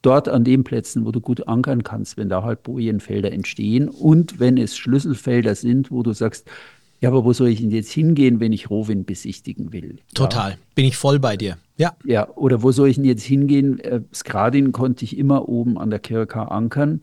[0.00, 4.40] dort an den Plätzen, wo du gut ankern kannst, wenn da halt Bojenfelder entstehen und
[4.40, 6.48] wenn es Schlüsselfelder sind, wo du sagst,
[7.04, 9.98] ja, aber wo soll ich denn jetzt hingehen, wenn ich Rohwind besichtigen will?
[10.14, 10.56] Total, ja.
[10.74, 11.58] bin ich voll bei dir.
[11.76, 11.94] Ja.
[12.02, 13.78] Ja, oder wo soll ich denn jetzt hingehen?
[13.80, 17.02] Äh, Skradin konnte ich immer oben an der Kirka ankern.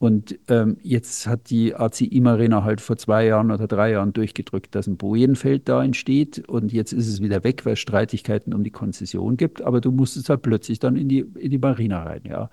[0.00, 4.74] Und ähm, jetzt hat die ACI Marina halt vor zwei Jahren oder drei Jahren durchgedrückt,
[4.74, 6.40] dass ein Bojenfeld da entsteht.
[6.48, 9.62] Und jetzt ist es wieder weg, weil es Streitigkeiten um die Konzession gibt.
[9.62, 12.22] Aber du musstest halt plötzlich dann in die, in die Marina rein.
[12.28, 12.50] Ja,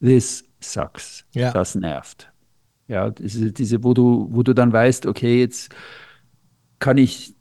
[0.00, 1.24] this sucks.
[1.34, 1.52] Ja.
[1.52, 2.32] Das nervt.
[2.88, 5.72] Ja, diese, diese, wo du, wo du dann weißt, okay, jetzt
[6.82, 7.34] kann ich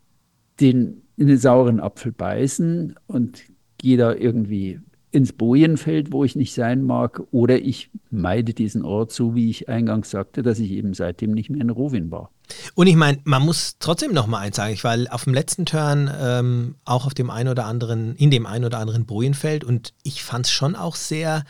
[0.59, 3.41] den in den sauren Apfel beißen und
[3.79, 9.11] gehe da irgendwie ins Bojenfeld, wo ich nicht sein mag, oder ich meide diesen Ort,
[9.11, 12.29] so wie ich eingangs sagte, dass ich eben seitdem nicht mehr in Rowin war.
[12.75, 15.65] Und ich meine, man muss trotzdem noch mal eins sagen, ich war auf dem letzten
[15.65, 19.95] Turn ähm, auch auf dem einen oder anderen, in dem einen oder anderen Bojenfeld und
[20.03, 21.45] ich fand es schon auch sehr,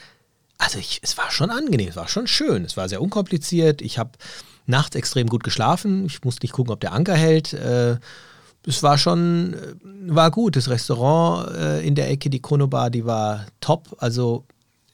[0.57, 3.99] also ich, es war schon angenehm, es war schon schön, es war sehr unkompliziert, ich
[3.99, 4.11] habe
[4.71, 6.05] nachts extrem gut geschlafen.
[6.05, 7.53] Ich musste nicht gucken, ob der Anker hält.
[7.53, 7.97] Äh,
[8.65, 9.57] es war schon, äh,
[10.07, 10.55] war gut.
[10.55, 13.95] Das Restaurant äh, in der Ecke, die Chronobar, die war top.
[13.99, 14.45] Also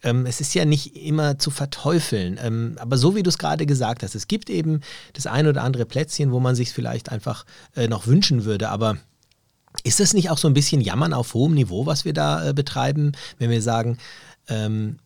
[0.04, 2.40] ähm, es ist ja nicht immer zu verteufeln.
[2.42, 4.82] Ähm, aber so wie du es gerade gesagt hast, es gibt eben
[5.14, 8.70] das ein oder andere Plätzchen, wo man sich vielleicht einfach äh, noch wünschen würde.
[8.70, 8.98] Aber
[9.84, 12.54] ist es nicht auch so ein bisschen Jammern auf hohem Niveau, was wir da äh,
[12.54, 13.98] betreiben, wenn wir sagen,
[14.48, 14.98] ähm,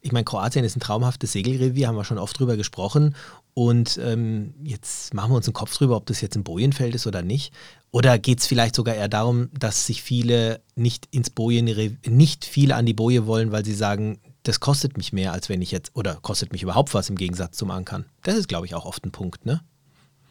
[0.00, 3.14] ich meine, Kroatien ist ein traumhaftes Segelrevier, haben wir schon oft drüber gesprochen.
[3.54, 7.06] Und ähm, jetzt machen wir uns einen Kopf drüber, ob das jetzt ein Bojenfeld ist
[7.06, 7.54] oder nicht.
[7.92, 12.74] Oder geht es vielleicht sogar eher darum, dass sich viele nicht ins Bojen, nicht viele
[12.74, 15.92] an die Boje wollen, weil sie sagen, das kostet mich mehr, als wenn ich jetzt,
[15.94, 18.06] oder kostet mich überhaupt was im Gegensatz zum Ankern.
[18.24, 19.60] Das ist, glaube ich, auch oft ein Punkt, ne?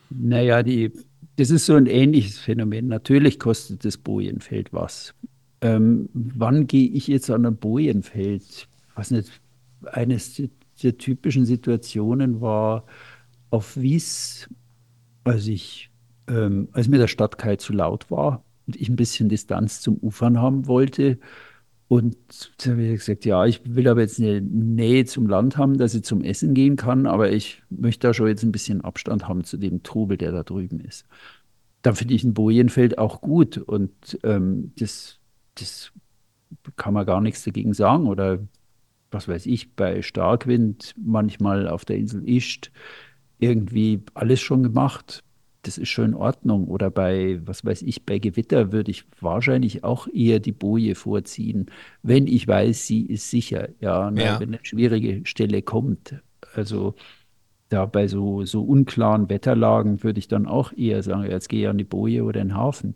[0.10, 0.92] Naja, die,
[1.38, 2.90] das ist so ein ähnliches Phänomen.
[2.90, 5.14] Natürlich kostet das Bojenfeld was.
[5.62, 8.68] Ähm, wann gehe ich jetzt an ein Bojenfeld?
[8.96, 9.32] Weiß nicht,
[9.86, 10.42] eines
[10.84, 12.84] der typischen Situationen war,
[13.54, 14.50] auf Wies,
[15.24, 15.92] als ich,
[16.28, 20.42] ähm, als mir der Stadtkai zu laut war und ich ein bisschen Distanz zum Ufern
[20.42, 21.20] haben wollte.
[21.88, 22.18] Und
[22.58, 25.94] da habe ich gesagt, ja, ich will aber jetzt eine Nähe zum Land haben, dass
[25.94, 29.44] ich zum Essen gehen kann, aber ich möchte da schon jetzt ein bisschen Abstand haben
[29.44, 31.06] zu dem Trubel, der da drüben ist.
[31.84, 35.20] Dann finde ich ein Bojenfeld auch gut und ähm, das,
[35.54, 35.92] das
[36.76, 38.08] kann man gar nichts dagegen sagen.
[38.08, 38.40] Oder
[39.12, 42.72] was weiß ich, bei Starkwind manchmal auf der Insel Ischt
[43.44, 45.24] irgendwie alles schon gemacht.
[45.64, 46.68] Das ist schon in Ordnung.
[46.68, 51.68] Oder bei, was weiß ich, bei Gewitter würde ich wahrscheinlich auch eher die Boje vorziehen,
[52.02, 53.70] wenn ich weiß, sie ist sicher.
[53.80, 54.40] Ja, ja.
[54.40, 56.16] wenn eine schwierige Stelle kommt.
[56.56, 56.96] Also
[57.70, 61.68] da bei so, so unklaren Wetterlagen würde ich dann auch eher sagen, jetzt gehe ich
[61.68, 62.96] an die Boje oder in den Hafen.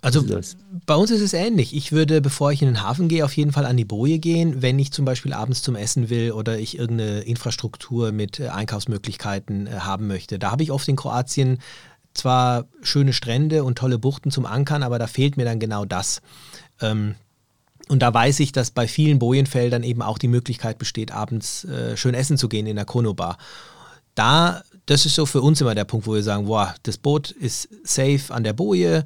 [0.00, 0.24] Also
[0.86, 1.74] bei uns ist es ähnlich.
[1.74, 4.62] Ich würde, bevor ich in den Hafen gehe, auf jeden Fall an die Boje gehen,
[4.62, 9.66] wenn ich zum Beispiel abends zum Essen will oder ich irgendeine Infrastruktur mit äh, Einkaufsmöglichkeiten
[9.66, 10.38] äh, haben möchte.
[10.38, 11.58] Da habe ich oft in Kroatien
[12.14, 16.22] zwar schöne Strände und tolle Buchten zum Ankern, aber da fehlt mir dann genau das.
[16.80, 17.14] Ähm,
[17.88, 21.96] Und da weiß ich, dass bei vielen Bojenfeldern eben auch die Möglichkeit besteht, abends äh,
[21.96, 23.38] schön essen zu gehen in der Konobar.
[24.14, 27.30] Da, das ist so für uns immer der Punkt, wo wir sagen, boah, das Boot
[27.30, 29.04] ist safe an der Boje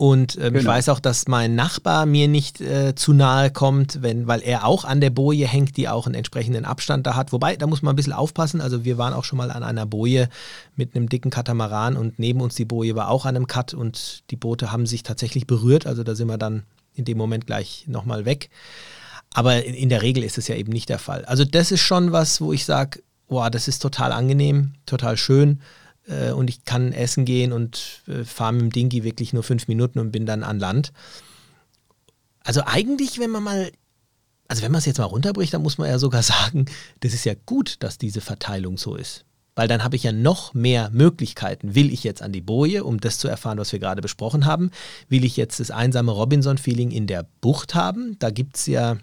[0.00, 0.60] und ähm, genau.
[0.60, 4.64] ich weiß auch, dass mein Nachbar mir nicht äh, zu nahe kommt, wenn, weil er
[4.64, 7.34] auch an der Boje hängt, die auch einen entsprechenden Abstand da hat.
[7.34, 8.62] Wobei, da muss man ein bisschen aufpassen.
[8.62, 10.30] Also wir waren auch schon mal an einer Boje
[10.74, 14.22] mit einem dicken Katamaran und neben uns die Boje war auch an einem Cut und
[14.30, 15.86] die Boote haben sich tatsächlich berührt.
[15.86, 16.62] Also da sind wir dann
[16.94, 18.48] in dem Moment gleich nochmal weg.
[19.34, 21.26] Aber in, in der Regel ist es ja eben nicht der Fall.
[21.26, 25.60] Also das ist schon was, wo ich sage, boah, das ist total angenehm, total schön
[26.06, 29.68] äh, und ich kann essen gehen und äh, fahre mit dem Dingi wirklich nur fünf
[29.68, 30.92] Minuten und bin dann an Land.
[32.42, 33.70] Also eigentlich, wenn man mal,
[34.48, 36.66] also wenn man es jetzt mal runterbricht, dann muss man ja sogar sagen,
[37.00, 39.24] das ist ja gut, dass diese Verteilung so ist.
[39.56, 41.74] Weil dann habe ich ja noch mehr Möglichkeiten.
[41.74, 44.70] Will ich jetzt an die Boje, um das zu erfahren, was wir gerade besprochen haben?
[45.08, 48.16] Will ich jetzt das einsame Robinson-Feeling in der Bucht haben?
[48.20, 48.96] Da gibt es ja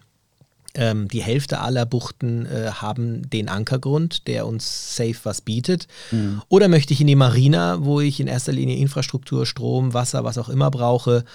[0.77, 5.87] ähm, die Hälfte aller Buchten äh, haben den Ankergrund, der uns safe was bietet.
[6.11, 6.41] Mhm.
[6.47, 10.37] Oder möchte ich in die Marina, wo ich in erster Linie Infrastruktur, Strom, Wasser, was
[10.37, 11.25] auch immer brauche?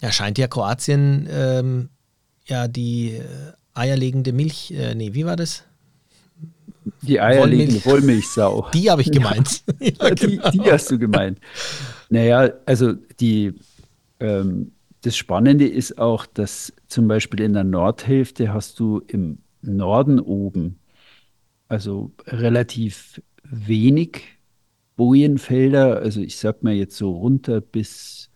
[0.00, 1.88] Ja, scheint ja Kroatien ähm,
[2.46, 3.24] ja die äh,
[3.74, 5.64] eierlegende Milch, äh, nee, wie war das?
[7.02, 8.68] Die eierlegende Wollmilchsau.
[8.72, 9.62] Die habe ich gemeint.
[9.80, 11.38] ja, die, die, hast du gemeint.
[12.08, 13.52] Naja, also die
[14.20, 14.72] ähm,
[15.08, 20.78] das Spannende ist auch, dass zum Beispiel in der Nordhälfte hast du im Norden oben
[21.66, 24.22] also relativ wenig
[24.96, 25.96] Bojenfelder.
[25.96, 28.30] Also ich sag mal jetzt so runter bis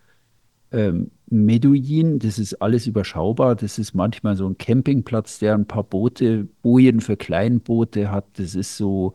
[0.70, 2.18] ähm, Meduin.
[2.18, 3.54] Das ist alles überschaubar.
[3.54, 8.38] Das ist manchmal so ein Campingplatz, der ein paar Boote, Bojen für Kleinboote hat.
[8.38, 9.12] Das ist so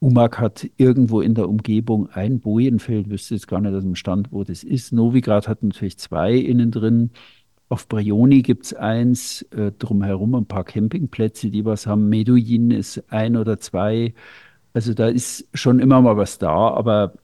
[0.00, 4.32] Umag hat irgendwo in der Umgebung ein Bojenfeld, wüsste jetzt gar nicht aus dem Stand,
[4.32, 4.92] wo das ist.
[4.92, 7.10] Novigrad hat natürlich zwei innen drin.
[7.68, 12.08] Auf Brioni gibt es eins, äh, drumherum ein paar Campingplätze, die was haben.
[12.08, 14.14] Medellin ist ein oder zwei.
[14.72, 17.14] Also da ist schon immer mal was da, aber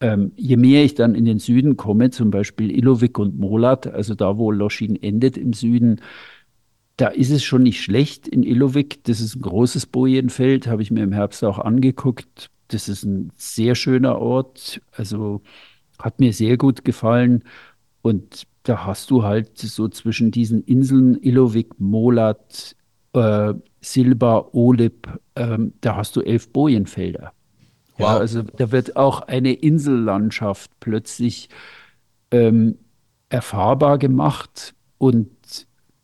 [0.00, 4.14] ähm, je mehr ich dann in den Süden komme, zum Beispiel Ilovik und Molat, also
[4.14, 6.00] da, wo Loschin endet im Süden,
[7.02, 9.02] da ist es schon nicht schlecht in Ilovik.
[9.02, 12.48] Das ist ein großes Bojenfeld, habe ich mir im Herbst auch angeguckt.
[12.68, 14.80] Das ist ein sehr schöner Ort.
[14.92, 15.42] Also
[15.98, 17.42] hat mir sehr gut gefallen.
[18.02, 22.76] Und da hast du halt so zwischen diesen Inseln Ilovik, Molat,
[23.14, 27.32] äh, Silba, Olip, ähm, da hast du elf Bojenfelder.
[27.98, 28.10] Wow.
[28.10, 31.48] Ja, also da wird auch eine Insellandschaft plötzlich
[32.30, 32.78] ähm,
[33.28, 35.30] erfahrbar gemacht und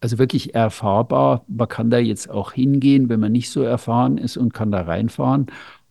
[0.00, 1.44] also wirklich erfahrbar.
[1.48, 4.82] Man kann da jetzt auch hingehen, wenn man nicht so erfahren ist und kann da
[4.82, 5.46] reinfahren.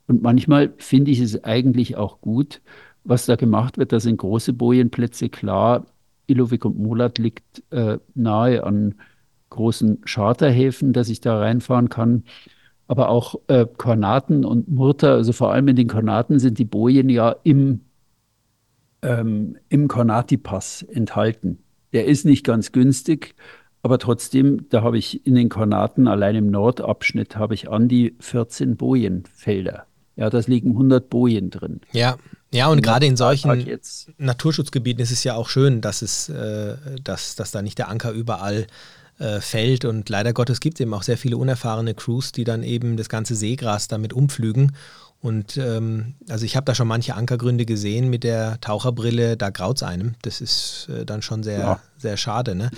[0.08, 2.62] Und manchmal finde ich es eigentlich auch gut,
[3.04, 3.92] was da gemacht wird.
[3.92, 5.86] Da sind große Bojenplätze klar.
[6.28, 8.96] Ilovik und Mulat liegt äh, nahe an
[9.50, 12.24] großen Charterhäfen, dass ich da reinfahren kann.
[12.88, 17.10] Aber auch äh, Kornaten und Murta, also vor allem in den Kornaten sind die Bojen
[17.10, 17.82] ja im,
[19.02, 21.60] ähm, im Kornati-Pass enthalten.
[21.92, 23.36] Der ist nicht ganz günstig,
[23.84, 28.16] aber trotzdem, da habe ich in den Kornaten, allein im Nordabschnitt, habe ich an die
[28.20, 29.86] 14 Bojenfelder.
[30.16, 31.82] Ja, das liegen 100 Bojen drin.
[31.92, 32.18] Ja,
[32.52, 33.80] ja, und gerade in solchen
[34.18, 38.12] Naturschutzgebieten ist es ja auch schön, dass es, äh, dass, dass da nicht der Anker
[38.12, 38.68] überall
[39.20, 39.84] äh, fällt.
[39.84, 43.10] Und leider Gottes gibt es eben auch sehr viele unerfahrene Crews, die dann eben das
[43.10, 44.74] ganze Seegras damit umpflügen
[45.20, 49.78] und ähm, also ich habe da schon manche Ankergründe gesehen mit der Taucherbrille, da graut
[49.78, 50.16] es einem.
[50.22, 51.80] Das ist äh, dann schon sehr, ja.
[51.98, 52.56] sehr schade.
[52.56, 52.70] Ne?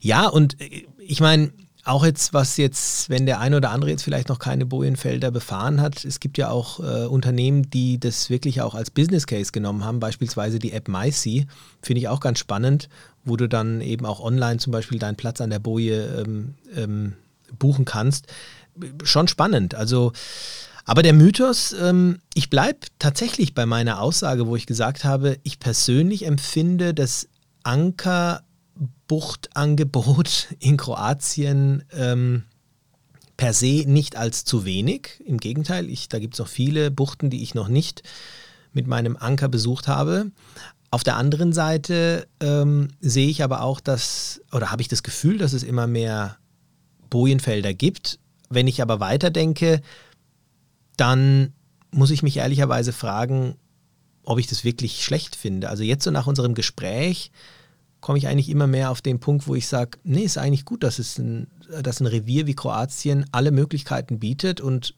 [0.00, 1.52] Ja, und äh, ich meine,
[1.84, 5.80] auch jetzt, was jetzt, wenn der eine oder andere jetzt vielleicht noch keine Bojenfelder befahren
[5.80, 9.84] hat, es gibt ja auch äh, Unternehmen, die das wirklich auch als Business Case genommen
[9.84, 11.44] haben, beispielsweise die App MySea,
[11.82, 12.88] finde ich auch ganz spannend,
[13.24, 17.14] wo du dann eben auch online zum Beispiel deinen Platz an der Boje ähm, ähm,
[17.58, 18.26] buchen kannst.
[19.02, 19.74] Schon spannend.
[19.74, 20.12] Also
[20.90, 25.60] aber der Mythos, ähm, ich bleibe tatsächlich bei meiner Aussage, wo ich gesagt habe, ich
[25.60, 27.28] persönlich empfinde das
[27.62, 32.42] Ankerbuchtangebot in Kroatien ähm,
[33.36, 35.22] per se nicht als zu wenig.
[35.24, 38.02] Im Gegenteil, ich, da gibt es noch viele Buchten, die ich noch nicht
[38.72, 40.32] mit meinem Anker besucht habe.
[40.90, 45.38] Auf der anderen Seite ähm, sehe ich aber auch, dass, oder habe ich das Gefühl,
[45.38, 46.38] dass es immer mehr
[47.10, 48.18] Bojenfelder gibt.
[48.48, 49.82] Wenn ich aber weiterdenke,
[51.00, 51.52] dann
[51.90, 53.56] muss ich mich ehrlicherweise fragen,
[54.22, 55.70] ob ich das wirklich schlecht finde.
[55.70, 57.32] Also jetzt so nach unserem Gespräch
[58.00, 60.82] komme ich eigentlich immer mehr auf den Punkt, wo ich sage, nee, ist eigentlich gut,
[60.82, 61.48] dass es ein,
[61.82, 64.94] dass ein Revier wie Kroatien alle Möglichkeiten bietet und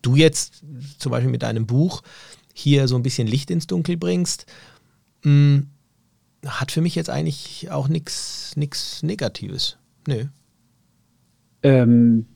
[0.00, 0.62] du jetzt
[0.98, 2.02] zum Beispiel mit deinem Buch
[2.54, 4.46] hier so ein bisschen Licht ins Dunkel bringst,
[5.22, 5.66] mh, hm,
[6.46, 8.56] hat für mich jetzt eigentlich auch nichts
[9.02, 9.76] Negatives.
[10.08, 10.24] Nö.
[11.62, 12.26] Ähm,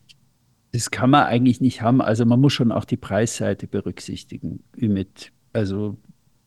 [0.73, 2.01] das kann man eigentlich nicht haben.
[2.01, 4.63] Also man muss schon auch die Preisseite berücksichtigen.
[4.77, 5.97] Mit, also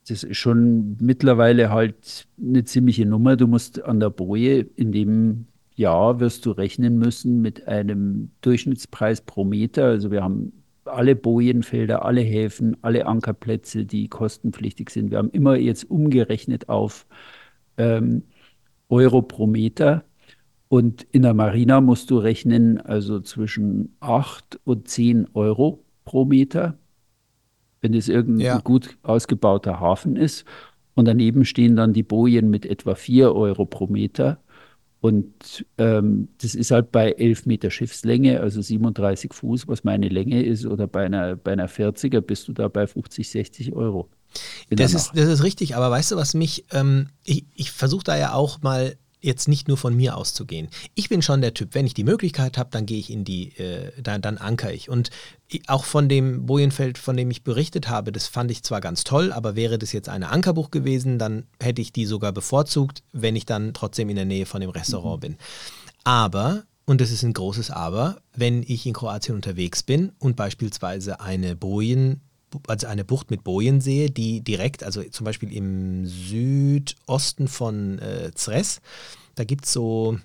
[0.08, 3.38] das ist schon mittlerweile halt eine ziemliche Nummer.
[3.38, 9.22] Du musst an der Boje in dem Jahr wirst du rechnen müssen mit einem Durchschnittspreis
[9.22, 9.86] pro Meter.
[9.86, 10.52] Also wir haben
[10.86, 15.12] alle Bojenfelder, alle Häfen, alle Ankerplätze, die kostenpflichtig sind.
[15.12, 17.06] Wir haben immer jetzt umgerechnet auf
[17.78, 18.24] ähm,
[18.90, 20.04] Euro pro Meter.
[20.70, 26.78] Und in der Marina musst du rechnen, also zwischen 8 und 10 Euro pro Meter,
[27.82, 28.60] wenn es irgendein ja.
[28.60, 30.46] gut ausgebauter Hafen ist.
[30.94, 34.40] Und daneben stehen dann die Bojen mit etwa 4 Euro pro Meter.
[35.02, 40.44] Und ähm, das ist halt bei 11 Meter Schiffslänge, also 37 Fuß, was meine Länge
[40.44, 44.10] ist, oder bei einer, bei einer 40er bist du da bei 50, 60 Euro.
[44.70, 48.18] Das ist, das ist richtig, aber weißt du, was mich, ähm, ich, ich versuche da
[48.18, 50.70] ja auch mal jetzt nicht nur von mir auszugehen.
[50.96, 53.58] Ich bin schon der Typ, wenn ich die Möglichkeit habe, dann gehe ich in die,
[53.58, 54.90] äh, dann, dann anker ich.
[54.90, 55.10] Und
[55.68, 59.34] auch von dem Bojenfeld, von dem ich berichtet habe, das fand ich zwar ganz toll,
[59.34, 63.46] aber wäre das jetzt eine Ankerbuch gewesen, dann hätte ich die sogar bevorzugt, wenn ich
[63.46, 65.22] dann trotzdem in der Nähe von dem Restaurant mhm.
[65.22, 65.38] bin.
[66.04, 71.20] Aber, und das ist ein großes Aber, wenn ich in Kroatien unterwegs bin und beispielsweise
[71.20, 72.22] eine Bojen
[72.68, 78.32] also eine Bucht mit Bojen sehe, die direkt, also zum Beispiel im Südosten von äh,
[78.34, 78.82] Zres,
[79.36, 80.18] da gibt es so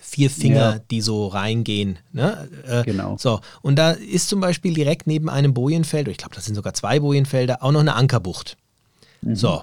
[0.00, 0.78] vier Finger, ja.
[0.90, 1.98] die so reingehen.
[2.12, 2.48] Ne?
[2.66, 3.16] Äh, genau.
[3.18, 6.74] So, und da ist zum Beispiel direkt neben einem Bojenfeld, ich glaube, das sind sogar
[6.74, 8.56] zwei Bojenfelder, auch noch eine Ankerbucht.
[9.20, 9.34] Mhm.
[9.34, 9.62] So.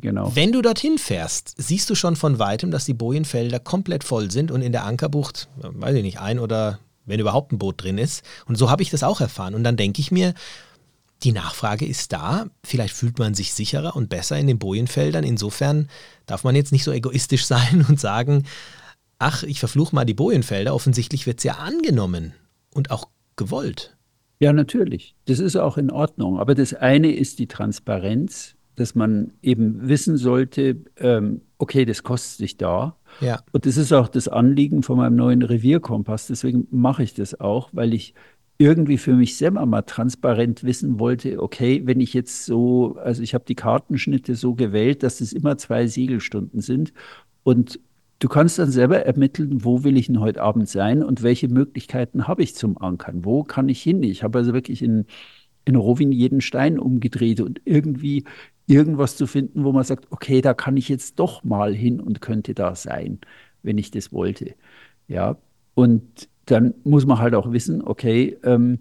[0.00, 0.34] Genau.
[0.34, 4.52] Wenn du dorthin fährst, siehst du schon von weitem, dass die Bojenfelder komplett voll sind
[4.52, 8.22] und in der Ankerbucht, weiß ich nicht, ein oder wenn überhaupt ein Boot drin ist.
[8.46, 9.54] Und so habe ich das auch erfahren.
[9.54, 10.34] Und dann denke ich mir,
[11.24, 12.46] die Nachfrage ist da.
[12.64, 15.24] Vielleicht fühlt man sich sicherer und besser in den Bojenfeldern.
[15.24, 15.88] Insofern
[16.26, 18.44] darf man jetzt nicht so egoistisch sein und sagen,
[19.18, 20.74] ach, ich verfluche mal die Bojenfelder.
[20.74, 22.34] Offensichtlich wird es ja angenommen
[22.72, 23.96] und auch gewollt.
[24.40, 25.16] Ja, natürlich.
[25.24, 26.38] Das ist auch in Ordnung.
[26.38, 32.38] Aber das eine ist die Transparenz, dass man eben wissen sollte, ähm, okay, das kostet
[32.38, 32.96] sich da.
[33.20, 33.40] Ja.
[33.50, 36.28] Und das ist auch das Anliegen von meinem neuen Revierkompass.
[36.28, 38.14] Deswegen mache ich das auch, weil ich
[38.58, 43.34] irgendwie für mich selber mal transparent wissen wollte, okay, wenn ich jetzt so, also ich
[43.34, 46.92] habe die Kartenschnitte so gewählt, dass es immer zwei Segelstunden sind
[47.44, 47.78] und
[48.18, 52.26] du kannst dann selber ermitteln, wo will ich denn heute Abend sein und welche Möglichkeiten
[52.26, 54.02] habe ich zum Ankern, wo kann ich hin?
[54.02, 55.06] Ich habe also wirklich in,
[55.64, 58.24] in Rovin jeden Stein umgedreht und irgendwie
[58.66, 62.20] irgendwas zu finden, wo man sagt, okay, da kann ich jetzt doch mal hin und
[62.20, 63.20] könnte da sein,
[63.62, 64.54] wenn ich das wollte.
[65.06, 65.38] Ja,
[65.74, 68.80] und dann muss man halt auch wissen, okay, ähm,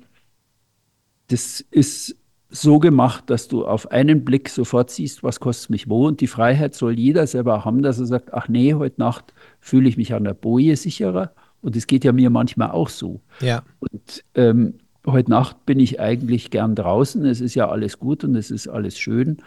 [1.27, 2.15] das ist
[2.49, 6.07] so gemacht, dass du auf einen Blick sofort siehst, was kostet mich wo.
[6.07, 9.89] Und die Freiheit soll jeder selber haben, dass er sagt, ach nee, heute Nacht fühle
[9.89, 11.33] ich mich an der Boje sicherer.
[11.61, 13.19] Und es geht ja mir manchmal auch so.
[13.41, 13.63] Ja.
[13.79, 14.75] Und ähm,
[15.05, 17.25] heute Nacht bin ich eigentlich gern draußen.
[17.25, 19.37] Es ist ja alles gut und es ist alles schön.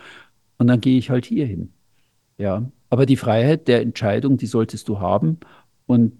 [0.59, 1.70] Und dann gehe ich halt hier hin.
[2.37, 2.70] Ja.
[2.90, 5.38] Aber die Freiheit der Entscheidung, die solltest du haben.
[5.87, 6.12] Und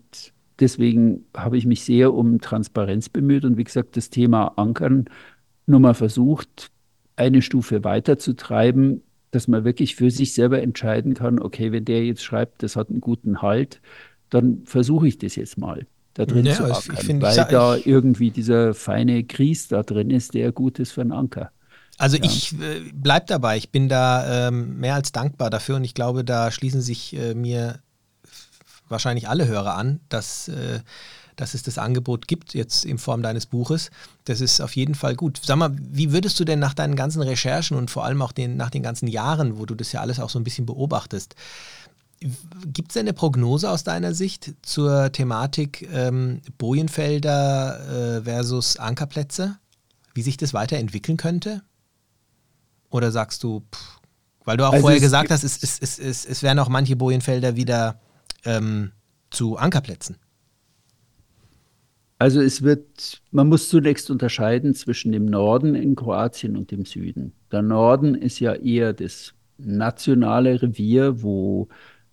[0.60, 5.06] Deswegen habe ich mich sehr um Transparenz bemüht und wie gesagt, das Thema Ankern
[5.66, 6.70] nur mal versucht,
[7.16, 11.84] eine Stufe weiter zu treiben, dass man wirklich für sich selber entscheiden kann, okay, wenn
[11.84, 13.80] der jetzt schreibt, das hat einen guten Halt,
[14.28, 17.44] dann versuche ich das jetzt mal da drin ja, zu ankern, ich, ich weil ich,
[17.44, 21.52] da irgendwie dieser feine Grieß da drin ist, der gut ist für einen Anker.
[21.98, 22.24] Also ja.
[22.24, 26.24] ich äh, bleibe dabei, ich bin da ähm, mehr als dankbar dafür und ich glaube,
[26.24, 27.80] da schließen sich äh, mir
[28.90, 30.81] wahrscheinlich alle Hörer an, dass, äh,
[31.37, 33.90] dass es das Angebot gibt, jetzt in Form deines Buches.
[34.24, 35.40] Das ist auf jeden Fall gut.
[35.44, 38.57] Sag mal, wie würdest du denn nach deinen ganzen Recherchen und vor allem auch den,
[38.57, 41.35] nach den ganzen Jahren, wo du das ja alles auch so ein bisschen beobachtest,
[42.66, 49.57] Gibt es denn eine Prognose aus deiner Sicht zur Thematik ähm, Bojenfelder äh, versus Ankerplätze?
[50.12, 51.62] Wie sich das weiterentwickeln könnte?
[52.90, 54.00] Oder sagst du, pff,
[54.44, 56.94] weil du auch also vorher gesagt hast, es, es, es, es, es werden auch manche
[56.94, 57.98] Bojenfelder wieder
[58.44, 58.92] ähm,
[59.30, 60.16] zu Ankerplätzen?
[62.18, 67.32] Also es wird, man muss zunächst unterscheiden zwischen dem Norden in Kroatien und dem Süden.
[67.51, 71.68] Der Norden ist ja eher das nationale Revier, wo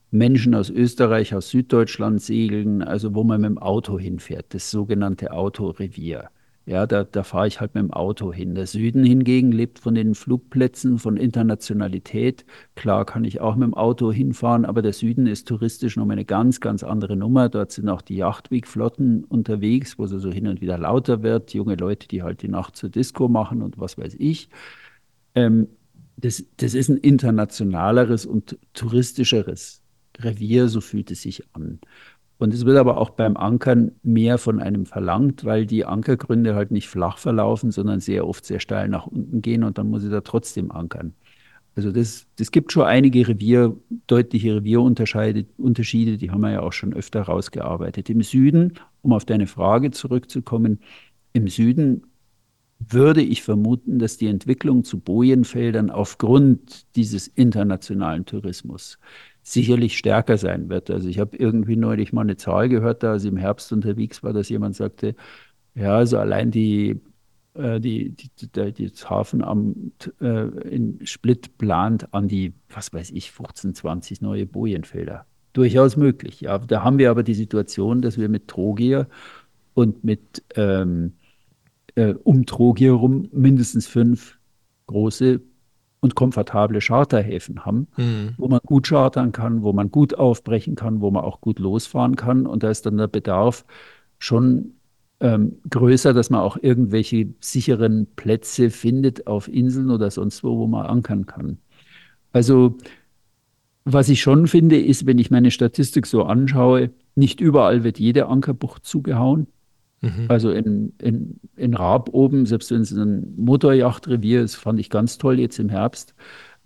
[0.10, 5.32] Menschen aus Österreich, aus Süddeutschland segeln, also wo man mit dem Auto hinfährt, das sogenannte
[5.32, 6.30] Autorevier.
[6.68, 8.54] Ja, da, da fahre ich halt mit dem Auto hin.
[8.54, 12.46] Der Süden hingegen lebt von den Flugplätzen, von Internationalität.
[12.76, 16.26] Klar kann ich auch mit dem Auto hinfahren, aber der Süden ist touristisch nochmal eine
[16.26, 17.48] ganz, ganz andere Nummer.
[17.48, 21.54] Dort sind auch die Yachtwegflotten unterwegs, wo es so hin und wieder lauter wird.
[21.54, 24.50] Junge Leute, die halt die Nacht zur Disco machen und was weiß ich.
[25.36, 25.70] Ähm,
[26.18, 29.82] das, das ist ein internationaleres und touristischeres
[30.20, 31.80] Revier, so fühlt es sich an.
[32.40, 36.72] Und es wird aber auch beim Ankern mehr von einem verlangt, weil die Ankergründe halt
[36.72, 40.12] nicht flach verlaufen, sondern sehr oft sehr steil nach unten gehen und dann muss ich
[40.12, 41.14] da trotzdem ankern.
[41.76, 43.76] Also das, das gibt schon einige Revier,
[44.08, 48.10] deutliche Revierunterschiede, Unterschiede, die haben wir ja auch schon öfter rausgearbeitet.
[48.10, 48.74] Im Süden,
[49.04, 50.80] um auf deine Frage zurückzukommen,
[51.34, 52.04] im Süden
[52.80, 59.00] würde ich vermuten, dass die Entwicklung zu Bojenfeldern aufgrund dieses internationalen Tourismus
[59.54, 60.90] sicherlich stärker sein wird.
[60.90, 64.22] Also ich habe irgendwie neulich mal eine Zahl gehört, da als ich im Herbst unterwegs
[64.22, 65.16] war, dass jemand sagte,
[65.74, 67.00] ja, also allein die,
[67.54, 73.12] äh, die, die, die, die, das Hafenamt äh, in Split plant an die, was weiß
[73.12, 75.26] ich, 15, 20 neue Bojenfelder.
[75.54, 76.42] Durchaus möglich.
[76.42, 76.58] Ja.
[76.58, 79.08] Da haben wir aber die Situation, dass wir mit Trogier
[79.74, 81.14] und mit ähm,
[81.96, 84.38] äh, um Trogier rum mindestens fünf
[84.88, 85.40] große
[86.00, 88.34] und komfortable Charterhäfen haben, mhm.
[88.38, 92.16] wo man gut chartern kann, wo man gut aufbrechen kann, wo man auch gut losfahren
[92.16, 92.46] kann.
[92.46, 93.66] Und da ist dann der Bedarf
[94.20, 94.74] schon
[95.20, 100.68] ähm, größer, dass man auch irgendwelche sicheren Plätze findet auf Inseln oder sonst wo, wo
[100.68, 101.58] man ankern kann.
[102.32, 102.78] Also
[103.90, 108.28] was ich schon finde, ist, wenn ich meine Statistik so anschaue, nicht überall wird jede
[108.28, 109.48] Ankerbucht zugehauen.
[110.02, 110.26] Mhm.
[110.28, 115.18] Also in, in, in Raab oben, selbst wenn es ein Motorjachtrevier ist, fand ich ganz
[115.18, 116.14] toll jetzt im Herbst.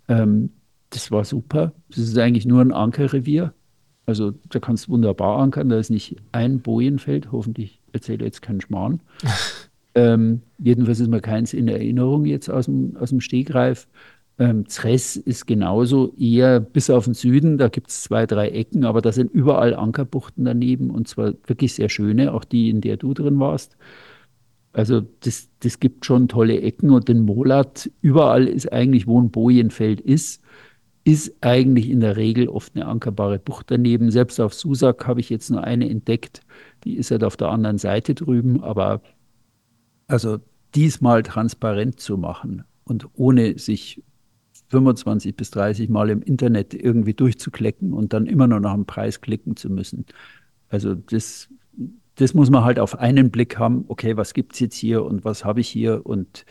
[0.08, 0.50] Ähm,
[0.90, 1.72] das war super.
[1.88, 3.54] Das ist eigentlich nur ein Ankerrevier.
[4.04, 5.68] Also da kannst du wunderbar ankern.
[5.68, 7.32] Da ist nicht ein Bojenfeld.
[7.32, 9.00] Hoffentlich erzähle ich jetzt keinen Schmarrn.
[9.94, 13.88] ähm, jedenfalls ist mir keins in Erinnerung jetzt aus dem, aus dem Stegreif.
[14.42, 18.84] Ähm, Zres ist genauso eher bis auf den Süden, da gibt es zwei, drei Ecken,
[18.84, 22.96] aber da sind überall Ankerbuchten daneben und zwar wirklich sehr schöne, auch die, in der
[22.96, 23.76] du drin warst.
[24.72, 29.30] Also das, das gibt schon tolle Ecken und den Molat, überall ist eigentlich, wo ein
[29.30, 30.42] Bojenfeld ist,
[31.04, 34.10] ist eigentlich in der Regel oft eine ankerbare Bucht daneben.
[34.10, 36.40] Selbst auf Susak habe ich jetzt nur eine entdeckt,
[36.82, 39.02] die ist halt auf der anderen Seite drüben, aber
[40.08, 40.38] also
[40.74, 44.02] diesmal transparent zu machen und ohne sich
[44.72, 49.20] 25 bis 30 Mal im Internet irgendwie durchzuklicken und dann immer nur nach dem Preis
[49.20, 50.06] klicken zu müssen.
[50.70, 51.48] Also das,
[52.14, 55.24] das muss man halt auf einen Blick haben, okay, was gibt es jetzt hier und
[55.26, 56.46] was habe ich hier und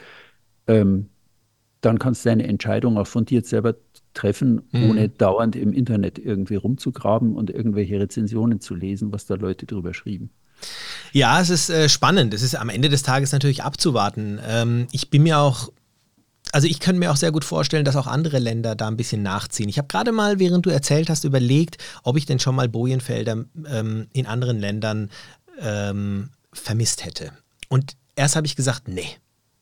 [0.67, 1.09] ähm,
[1.82, 3.76] dann kannst du deine Entscheidung auch fundiert selber
[4.13, 4.89] treffen, mhm.
[4.91, 9.95] ohne dauernd im Internet irgendwie rumzugraben und irgendwelche Rezensionen zu lesen, was da Leute drüber
[9.95, 10.30] schrieben.
[11.11, 12.36] Ja, es ist äh, spannend.
[12.36, 14.39] Es ist am Ende des Tages natürlich abzuwarten.
[14.47, 15.72] Ähm, ich bin mir auch
[16.52, 19.24] also ich könnte mir auch sehr gut vorstellen, dass auch andere Länder da ein bisschen
[19.24, 19.70] nachziehen.
[19.70, 23.45] Ich habe gerade mal, während du erzählt hast, überlegt, ob ich denn schon mal Bojenfelder
[23.68, 25.10] ähm, in anderen Ländern
[25.60, 27.32] ähm, vermisst hätte.
[27.70, 29.08] Und erst habe ich gesagt, nee.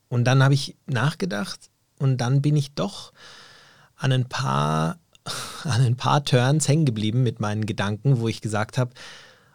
[0.07, 1.69] Und dann habe ich nachgedacht
[1.99, 3.13] und dann bin ich doch
[3.95, 4.97] an ein paar,
[5.63, 8.91] an ein paar Turns hängen geblieben mit meinen Gedanken, wo ich gesagt habe,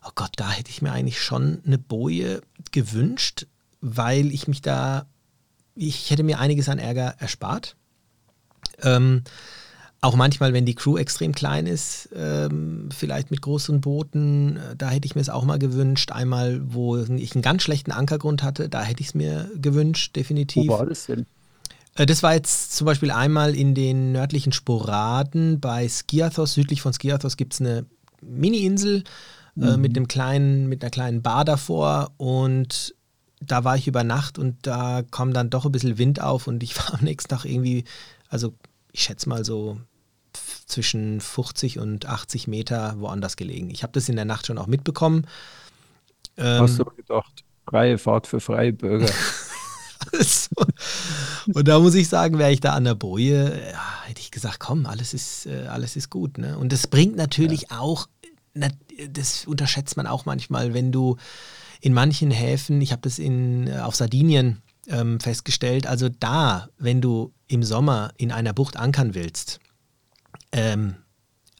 [0.06, 3.46] oh Gott, da hätte ich mir eigentlich schon eine Boje gewünscht,
[3.80, 5.06] weil ich mich da
[5.74, 7.76] ich hätte mir einiges an Ärger erspart.
[8.82, 9.22] Ähm,
[10.00, 14.90] auch manchmal, wenn die Crew extrem klein ist, ähm, vielleicht mit großen Booten, äh, da
[14.90, 16.12] hätte ich mir es auch mal gewünscht.
[16.12, 20.68] Einmal, wo ich einen ganz schlechten Ankergrund hatte, da hätte ich es mir gewünscht, definitiv.
[20.68, 21.24] Wo war das denn?
[21.96, 26.54] Äh, das war jetzt zum Beispiel einmal in den nördlichen Sporaden bei Skiathos.
[26.54, 27.86] Südlich von Skiathos gibt es eine
[28.20, 29.04] Mini-Insel
[29.56, 29.66] äh, mhm.
[29.66, 29.96] äh, mit,
[30.68, 32.94] mit einer kleinen Bar davor und
[33.40, 36.62] da war ich über Nacht und da kam dann doch ein bisschen Wind auf und
[36.62, 37.84] ich war am nächsten Tag irgendwie,
[38.28, 38.54] also
[38.92, 39.78] ich schätze mal so
[40.66, 43.70] zwischen 50 und 80 Meter woanders gelegen.
[43.70, 45.26] Ich habe das in der Nacht schon auch mitbekommen.
[46.36, 49.12] Ähm, Hast du gedacht, freie Fahrt für freie Bürger.
[50.12, 50.50] so.
[51.52, 54.60] Und da muss ich sagen, wäre ich da an der Boje, ja, hätte ich gesagt,
[54.60, 56.38] komm, alles ist, äh, alles ist gut.
[56.38, 56.58] Ne?
[56.58, 57.80] Und das bringt natürlich ja.
[57.80, 58.08] auch,
[59.08, 61.16] das unterschätzt man auch manchmal, wenn du
[61.84, 67.02] in manchen Häfen, ich habe das in, äh, auf Sardinien ähm, festgestellt, also da, wenn
[67.02, 69.60] du im Sommer in einer Bucht ankern willst,
[70.52, 70.94] ähm,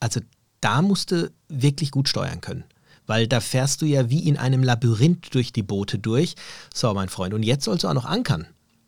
[0.01, 0.21] also
[0.61, 2.65] da musst du wirklich gut steuern können.
[3.07, 6.37] Weil da fährst du ja wie in einem Labyrinth durch die Boote durch.
[6.73, 8.47] So, mein Freund, und jetzt sollst du auch noch ankern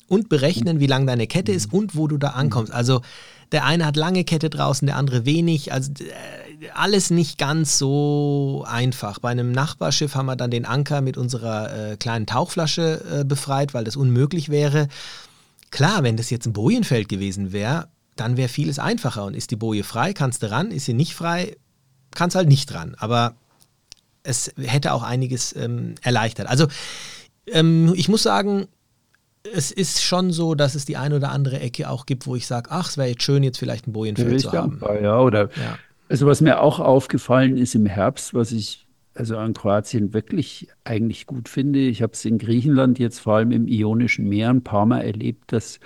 [0.08, 2.72] und berechnen, wie lang deine Kette ist und wo du da ankommst.
[2.72, 3.02] Also
[3.52, 5.70] der eine hat lange Kette draußen, der andere wenig.
[5.70, 9.18] Also äh, alles nicht ganz so einfach.
[9.18, 13.74] Bei einem Nachbarschiff haben wir dann den Anker mit unserer äh, kleinen Tauchflasche äh, befreit,
[13.74, 14.88] weil das unmöglich wäre.
[15.70, 19.24] Klar, wenn das jetzt ein Bojenfeld gewesen wäre, dann wäre vieles einfacher.
[19.24, 20.70] Und ist die Boje frei, kannst du ran.
[20.70, 21.56] Ist sie nicht frei,
[22.12, 22.94] kannst halt nicht ran.
[22.98, 23.34] Aber
[24.22, 26.48] es hätte auch einiges ähm, erleichtert.
[26.48, 26.66] Also
[27.46, 28.66] ähm, ich muss sagen,
[29.54, 32.46] es ist schon so, dass es die eine oder andere Ecke auch gibt, wo ich
[32.46, 34.80] sage, ach, es wäre jetzt schön, jetzt vielleicht ein Bojenfeld zu haben.
[34.80, 35.78] Dankbar, ja, oder ja.
[36.08, 41.26] Also was mir auch aufgefallen ist im Herbst, was ich also an Kroatien wirklich eigentlich
[41.26, 41.80] gut finde.
[41.80, 45.52] Ich habe es in Griechenland jetzt vor allem im Ionischen Meer ein paar Mal erlebt,
[45.52, 45.80] dass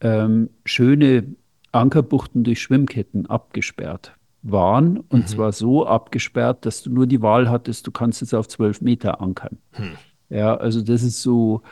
[0.00, 1.34] ähm, schöne
[1.72, 4.98] Ankerbuchten durch Schwimmketten abgesperrt waren.
[4.98, 5.26] Und mhm.
[5.26, 9.20] zwar so abgesperrt, dass du nur die Wahl hattest, du kannst jetzt auf zwölf Meter
[9.20, 9.58] ankern.
[9.72, 9.92] Hm.
[10.30, 11.62] Ja, also das ist so,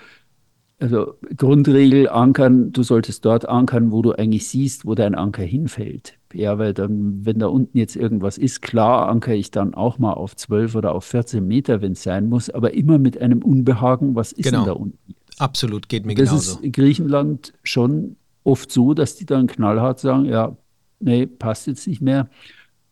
[0.80, 6.15] also Grundregel ankern, du solltest dort ankern, wo du eigentlich siehst, wo dein Anker hinfällt.
[6.32, 10.12] Ja, weil dann, wenn da unten jetzt irgendwas ist, klar ankere ich dann auch mal
[10.12, 14.14] auf 12 oder auf 14 Meter, wenn es sein muss, aber immer mit einem Unbehagen,
[14.14, 14.58] was ist genau.
[14.58, 15.14] denn da unten?
[15.38, 16.50] Absolut, geht mir das genauso.
[16.52, 20.56] Das ist in Griechenland schon oft so, dass die dann knallhart sagen, ja,
[21.00, 22.28] nee, passt jetzt nicht mehr.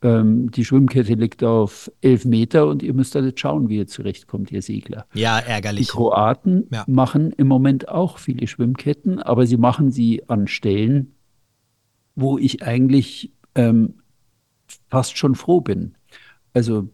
[0.02, 3.86] Ähm, die Schwimmkette liegt auf elf Meter und ihr müsst da jetzt schauen, wie ihr
[3.86, 5.06] zurechtkommt, ihr Segler.
[5.14, 5.86] Ja, ärgerlich.
[5.86, 6.84] Die Kroaten ja.
[6.86, 11.13] machen im Moment auch viele Schwimmketten, aber sie machen sie an Stellen,
[12.14, 13.94] wo ich eigentlich ähm,
[14.88, 15.94] fast schon froh bin.
[16.52, 16.88] Also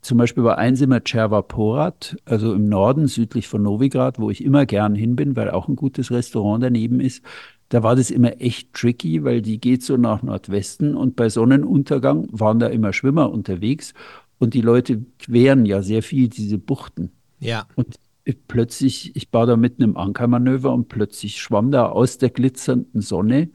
[0.00, 4.66] zum Beispiel bei eins immer Cervaporat, also im Norden, südlich von Novigrad, wo ich immer
[4.66, 7.22] gern hin bin, weil auch ein gutes Restaurant daneben ist.
[7.68, 12.28] Da war das immer echt tricky, weil die geht so nach Nordwesten und bei Sonnenuntergang
[12.30, 13.94] waren da immer Schwimmer unterwegs
[14.38, 17.12] und die Leute queren ja sehr viel diese Buchten.
[17.38, 17.66] Ja.
[17.74, 17.96] Und
[18.46, 23.50] plötzlich, ich war da mitten im Ankermanöver und plötzlich schwamm da aus der glitzernden Sonne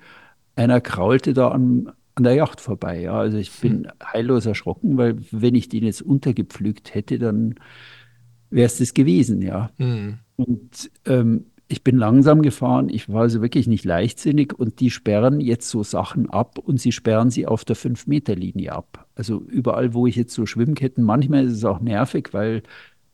[0.57, 3.01] einer kraulte da an, an der Yacht vorbei.
[3.01, 3.13] Ja.
[3.13, 3.91] Also ich bin hm.
[4.03, 7.55] heillos erschrocken, weil wenn ich den jetzt untergepflügt hätte, dann
[8.49, 9.69] wäre es das gewesen, ja.
[9.77, 10.19] Hm.
[10.35, 15.41] Und ähm, ich bin langsam gefahren, ich war also wirklich nicht leichtsinnig und die sperren
[15.41, 19.07] jetzt so Sachen ab und sie sperren sie auf der 5-Meter-Linie ab.
[19.15, 22.63] Also überall, wo ich jetzt so Schwimmketten, manchmal ist es auch nervig, weil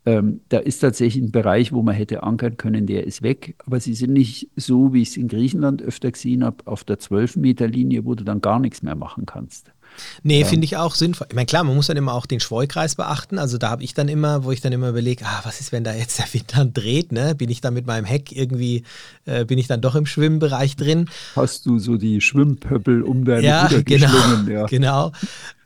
[0.05, 3.55] ähm, da ist tatsächlich ein Bereich, wo man hätte ankern können, der ist weg.
[3.65, 6.99] Aber sie sind nicht so, wie ich es in Griechenland öfter gesehen habe, auf der
[6.99, 9.71] 12-Meter-Linie, wo du dann gar nichts mehr machen kannst.
[10.23, 10.47] Nee, ja.
[10.47, 11.27] finde ich auch sinnvoll.
[11.29, 13.39] Ich meine, klar, man muss dann immer auch den Schweukreis beachten.
[13.39, 15.83] Also da habe ich dann immer, wo ich dann immer überlege, ah, was ist, wenn
[15.83, 17.35] da jetzt der Wind dann dreht, ne?
[17.35, 18.83] Bin ich dann mit meinem Heck irgendwie,
[19.25, 21.09] äh, bin ich dann doch im Schwimmbereich drin?
[21.35, 25.11] Hast du so die Schwimmpöppel um deine ja, genau, ja, genau.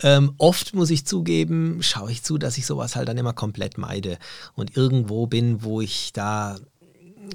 [0.02, 3.78] Ähm, oft muss ich zugeben, schaue ich zu, dass ich sowas halt dann immer komplett
[3.78, 4.18] meide
[4.56, 6.58] und irgendwo bin, wo ich da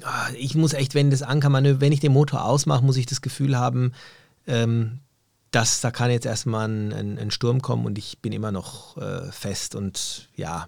[0.03, 3.21] ah, ich muss echt, wenn das Ankermanöver, wenn ich den Motor ausmache, muss ich das
[3.21, 3.93] Gefühl haben,
[4.47, 4.99] ähm,
[5.53, 8.97] dass da kann jetzt erstmal ein, ein, ein, Sturm kommen und ich bin immer noch
[8.97, 10.67] äh, fest und ja.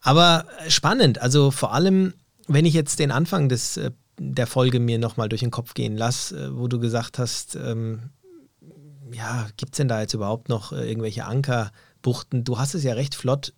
[0.00, 2.14] Aber spannend, also vor allem,
[2.48, 5.96] wenn ich jetzt den Anfang des, äh, der Folge mir nochmal durch den Kopf gehen
[5.96, 8.10] lasse, äh, wo du gesagt hast, ähm,
[9.12, 12.44] ja, gibt es denn da jetzt überhaupt noch äh, irgendwelche Ankerbuchten?
[12.44, 13.52] Du hast es ja recht flott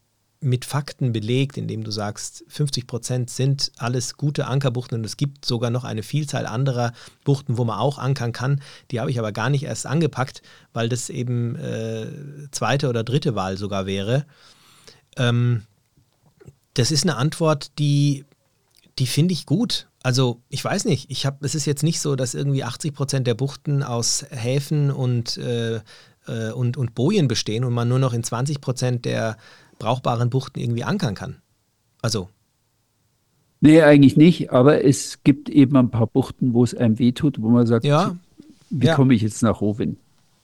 [0.44, 5.44] mit Fakten belegt, indem du sagst, 50 Prozent sind alles gute Ankerbuchten und es gibt
[5.44, 6.92] sogar noch eine Vielzahl anderer
[7.24, 8.60] Buchten, wo man auch ankern kann.
[8.90, 10.42] Die habe ich aber gar nicht erst angepackt,
[10.72, 12.06] weil das eben äh,
[12.50, 14.26] zweite oder dritte Wahl sogar wäre.
[15.16, 15.62] Ähm,
[16.74, 18.24] das ist eine Antwort, die,
[18.98, 19.88] die finde ich gut.
[20.02, 23.26] Also ich weiß nicht, ich habe, es ist jetzt nicht so, dass irgendwie 80 Prozent
[23.26, 25.80] der Buchten aus Häfen und, äh,
[26.26, 29.36] äh, und, und Bojen bestehen und man nur noch in 20 Prozent der
[29.78, 31.36] brauchbaren Buchten irgendwie ankern kann.
[32.02, 32.28] Also.
[33.60, 37.48] Nee, eigentlich nicht, aber es gibt eben ein paar Buchten, wo es einem wehtut, wo
[37.48, 38.16] man sagt, ja,
[38.70, 38.94] wie ja.
[38.94, 39.96] komme ich jetzt nach Rovin?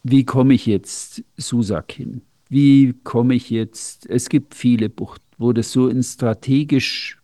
[0.03, 2.23] Wie komme ich jetzt Susak hin?
[2.49, 4.09] Wie komme ich jetzt?
[4.09, 7.21] Es gibt viele Buchten, wo das so in strategisch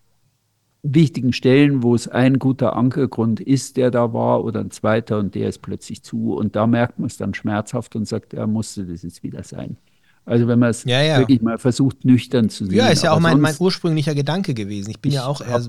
[0.83, 5.35] wichtigen Stellen, wo es ein guter Ankergrund ist, der da war, oder ein zweiter und
[5.35, 6.35] der ist plötzlich zu.
[6.35, 9.77] Und da merkt man es dann schmerzhaft und sagt, er musste das jetzt wieder sein.
[10.27, 11.19] Also wenn man es ja, ja.
[11.19, 12.75] wirklich mal versucht, nüchtern zu sehen.
[12.75, 14.91] Ja, ist ja auch mein, mein ursprünglicher Gedanke gewesen.
[14.91, 15.63] Ich bin ja auch eher.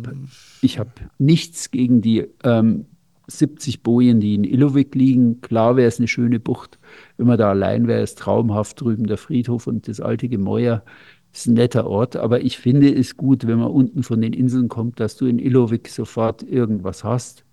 [0.61, 0.89] ich habe
[1.19, 2.87] nichts gegen die ähm,
[3.27, 5.41] 70 Bojen, die in Illovik liegen.
[5.41, 6.79] Klar wäre es eine schöne Bucht.
[7.17, 10.83] Wenn man da allein wäre, ist traumhaft drüben der Friedhof und das alte Gemäuer.
[11.31, 14.69] Ist ein netter Ort, aber ich finde es gut, wenn man unten von den Inseln
[14.69, 17.43] kommt, dass du in Illovik sofort irgendwas hast.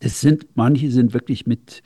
[0.00, 1.82] Das sind, manche sind wirklich mit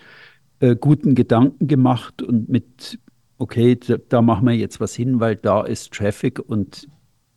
[0.59, 2.99] äh, guten Gedanken gemacht und mit
[3.41, 6.87] okay, da, da, machen wir jetzt was hin, weil da ist Traffic und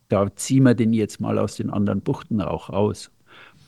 [0.10, 3.10] da ziehen wir den jetzt mal aus den anderen Buchten auch raus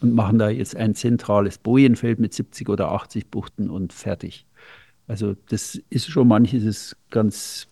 [0.02, 4.46] und machen da jetzt ein zentrales Bojenfeld mit 70 oder 80 Buchten und fertig.
[5.08, 7.68] Also das ist schon manches ist ganz,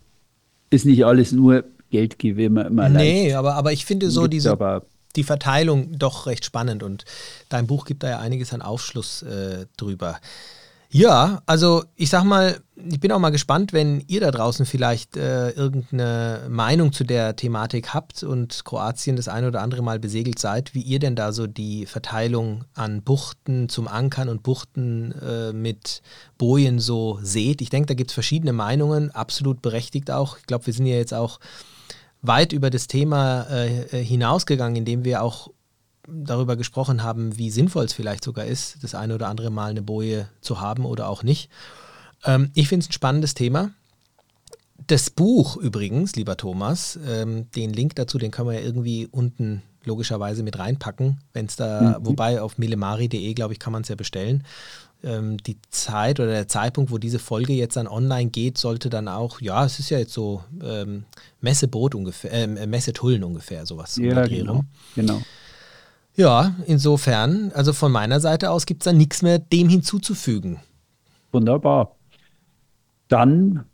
[0.70, 3.36] ist nicht alles nur Geldgewinn immer Nee, leicht.
[3.36, 4.86] aber, aber ich finde so diese, aber,
[5.16, 7.04] die Verteilung doch recht spannend und
[7.50, 10.20] dein Buch gibt da ja einiges an Aufschluss äh, drüber.
[10.96, 15.18] Ja, also ich sag mal, ich bin auch mal gespannt, wenn ihr da draußen vielleicht
[15.18, 20.38] äh, irgendeine Meinung zu der Thematik habt und Kroatien das ein oder andere Mal besegelt
[20.38, 25.52] seid, wie ihr denn da so die Verteilung an Buchten zum Ankern und Buchten äh,
[25.52, 26.04] mit
[26.38, 27.64] Bojen so seht.
[27.64, 30.38] Ich denke, da gibt es verschiedene Meinungen, absolut berechtigt auch.
[30.38, 31.40] Ich glaube, wir sind ja jetzt auch
[32.22, 35.50] weit über das Thema äh, hinausgegangen, indem wir auch
[36.08, 39.82] darüber gesprochen haben, wie sinnvoll es vielleicht sogar ist, das eine oder andere Mal eine
[39.82, 41.50] Boje zu haben oder auch nicht.
[42.26, 43.72] Ähm, ich finde es ein spannendes Thema.
[44.88, 49.62] Das Buch übrigens, lieber Thomas, ähm, den Link dazu, den können wir ja irgendwie unten
[49.86, 52.06] logischerweise mit reinpacken, wenn es da, mhm.
[52.06, 54.46] wobei auf millemari.de, glaube ich, kann man es ja bestellen.
[55.04, 59.10] Ähm, die Zeit oder der Zeitpunkt, wo diese Folge jetzt dann online geht, sollte dann
[59.10, 61.04] auch, ja, es ist ja jetzt so ähm,
[61.42, 63.98] Messeboot ungefähr, äh, Messetullen ungefähr, sowas.
[63.98, 64.64] Ja, genau,
[64.96, 65.22] genau.
[66.16, 70.60] Ja, insofern, also von meiner Seite aus gibt es da nichts mehr dem hinzuzufügen.
[71.32, 71.96] Wunderbar.
[73.08, 73.66] Dann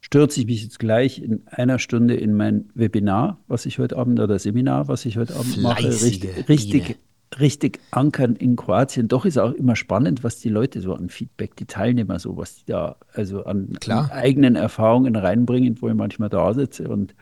[0.00, 4.20] stürze ich mich jetzt gleich in einer Stunde in mein Webinar, was ich heute Abend
[4.20, 5.88] oder Seminar, was ich heute Abend mache.
[5.88, 6.98] Richtig, richtig,
[7.38, 9.08] richtig ankern in Kroatien.
[9.08, 12.56] Doch ist auch immer spannend, was die Leute so an Feedback, die Teilnehmer so, was
[12.56, 17.14] die da also an, an eigenen Erfahrungen reinbringen, wo ich manchmal da sitze und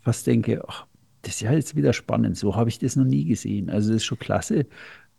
[0.00, 0.86] fast denke, ach,
[1.22, 2.36] das ist ja jetzt wieder spannend.
[2.36, 3.70] So habe ich das noch nie gesehen.
[3.70, 4.66] Also das ist schon klasse.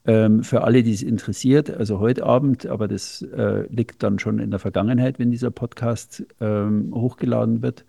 [0.06, 4.40] Ähm, für alle, die es interessiert, also heute Abend, aber das äh, liegt dann schon
[4.40, 7.86] in der Vergangenheit, wenn dieser Podcast ähm, hochgeladen wird.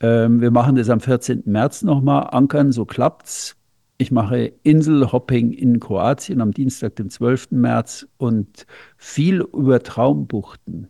[0.00, 1.42] Ähm, wir machen das am 14.
[1.46, 2.28] März nochmal.
[2.30, 3.56] Ankern, so klappt's.
[3.98, 7.50] Ich mache Inselhopping in Kroatien am Dienstag, dem 12.
[7.50, 10.88] März und viel über Traumbuchten.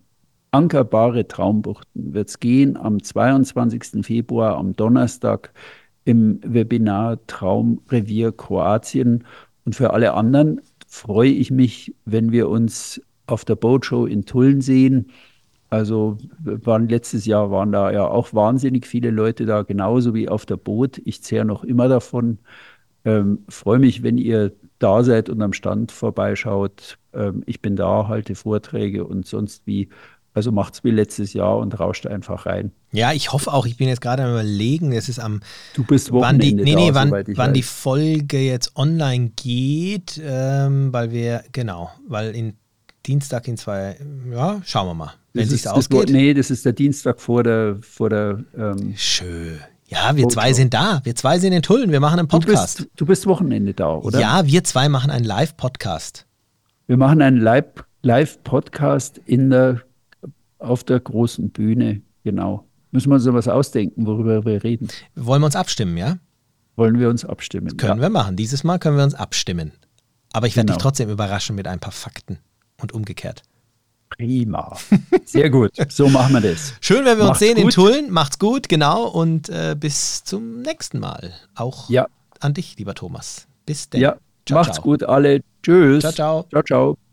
[0.52, 4.04] Ankerbare Traumbuchten wird es gehen am 22.
[4.04, 5.52] Februar, am Donnerstag
[6.04, 9.24] im Webinar Traumrevier Kroatien.
[9.64, 14.60] Und für alle anderen freue ich mich, wenn wir uns auf der Boatshow in Tulln
[14.60, 15.10] sehen.
[15.68, 20.44] Also waren letztes Jahr waren da ja auch wahnsinnig viele Leute da, genauso wie auf
[20.44, 21.00] der Boot.
[21.04, 22.38] Ich zehre noch immer davon.
[23.04, 26.98] Ähm, freue mich, wenn ihr da seid und am Stand vorbeischaut.
[27.12, 29.88] Ähm, ich bin da, halte Vorträge und sonst wie
[30.32, 32.72] also macht es wie letztes Jahr und rauscht einfach rein.
[32.92, 35.40] Ja, ich hoffe auch, ich bin jetzt gerade am überlegen, es ist am
[35.74, 40.20] Du bist Wochenende wann die, nee, nee, da, wann, wann die Folge jetzt online geht,
[40.24, 42.54] ähm, weil wir, genau, weil in
[43.06, 43.96] Dienstag in zwei,
[44.30, 46.04] ja, schauen wir mal, wenn es sich ausgeht.
[46.04, 49.58] Das, nee, das ist der Dienstag vor der, vor der ähm, Schön.
[49.86, 51.00] Ja, wir zwei sind da.
[51.02, 51.90] Wir zwei sind in Tullen.
[51.90, 52.78] Wir machen einen Podcast.
[52.78, 54.20] Du bist, du bist Wochenende da, oder?
[54.20, 56.26] Ja, wir zwei machen einen Live-Podcast.
[56.86, 57.38] Wir machen einen
[58.02, 59.82] Live-Podcast in der
[60.60, 62.66] auf der großen Bühne, genau.
[62.92, 64.88] Müssen wir uns was ausdenken, worüber wir reden.
[65.14, 66.18] Wollen wir uns abstimmen, ja?
[66.76, 67.76] Wollen wir uns abstimmen?
[67.76, 68.02] können ja.
[68.02, 68.36] wir machen.
[68.36, 69.72] Dieses Mal können wir uns abstimmen.
[70.32, 70.76] Aber ich werde genau.
[70.76, 72.38] dich trotzdem überraschen mit ein paar Fakten
[72.80, 73.42] und umgekehrt.
[74.10, 74.76] Prima.
[75.24, 75.72] Sehr gut.
[75.88, 76.74] So machen wir das.
[76.80, 77.64] Schön, wenn wir Macht's uns sehen gut.
[77.64, 78.10] in Tulln.
[78.10, 79.06] Macht's gut, genau.
[79.06, 81.32] Und äh, bis zum nächsten Mal.
[81.54, 82.06] Auch ja.
[82.40, 83.46] an dich, lieber Thomas.
[83.66, 84.00] Bis denn.
[84.00, 84.84] Ja, ciao, macht's ciao.
[84.84, 85.42] gut, alle.
[85.62, 86.00] Tschüss.
[86.00, 86.46] Ciao, ciao.
[86.50, 87.09] Ciao, ciao.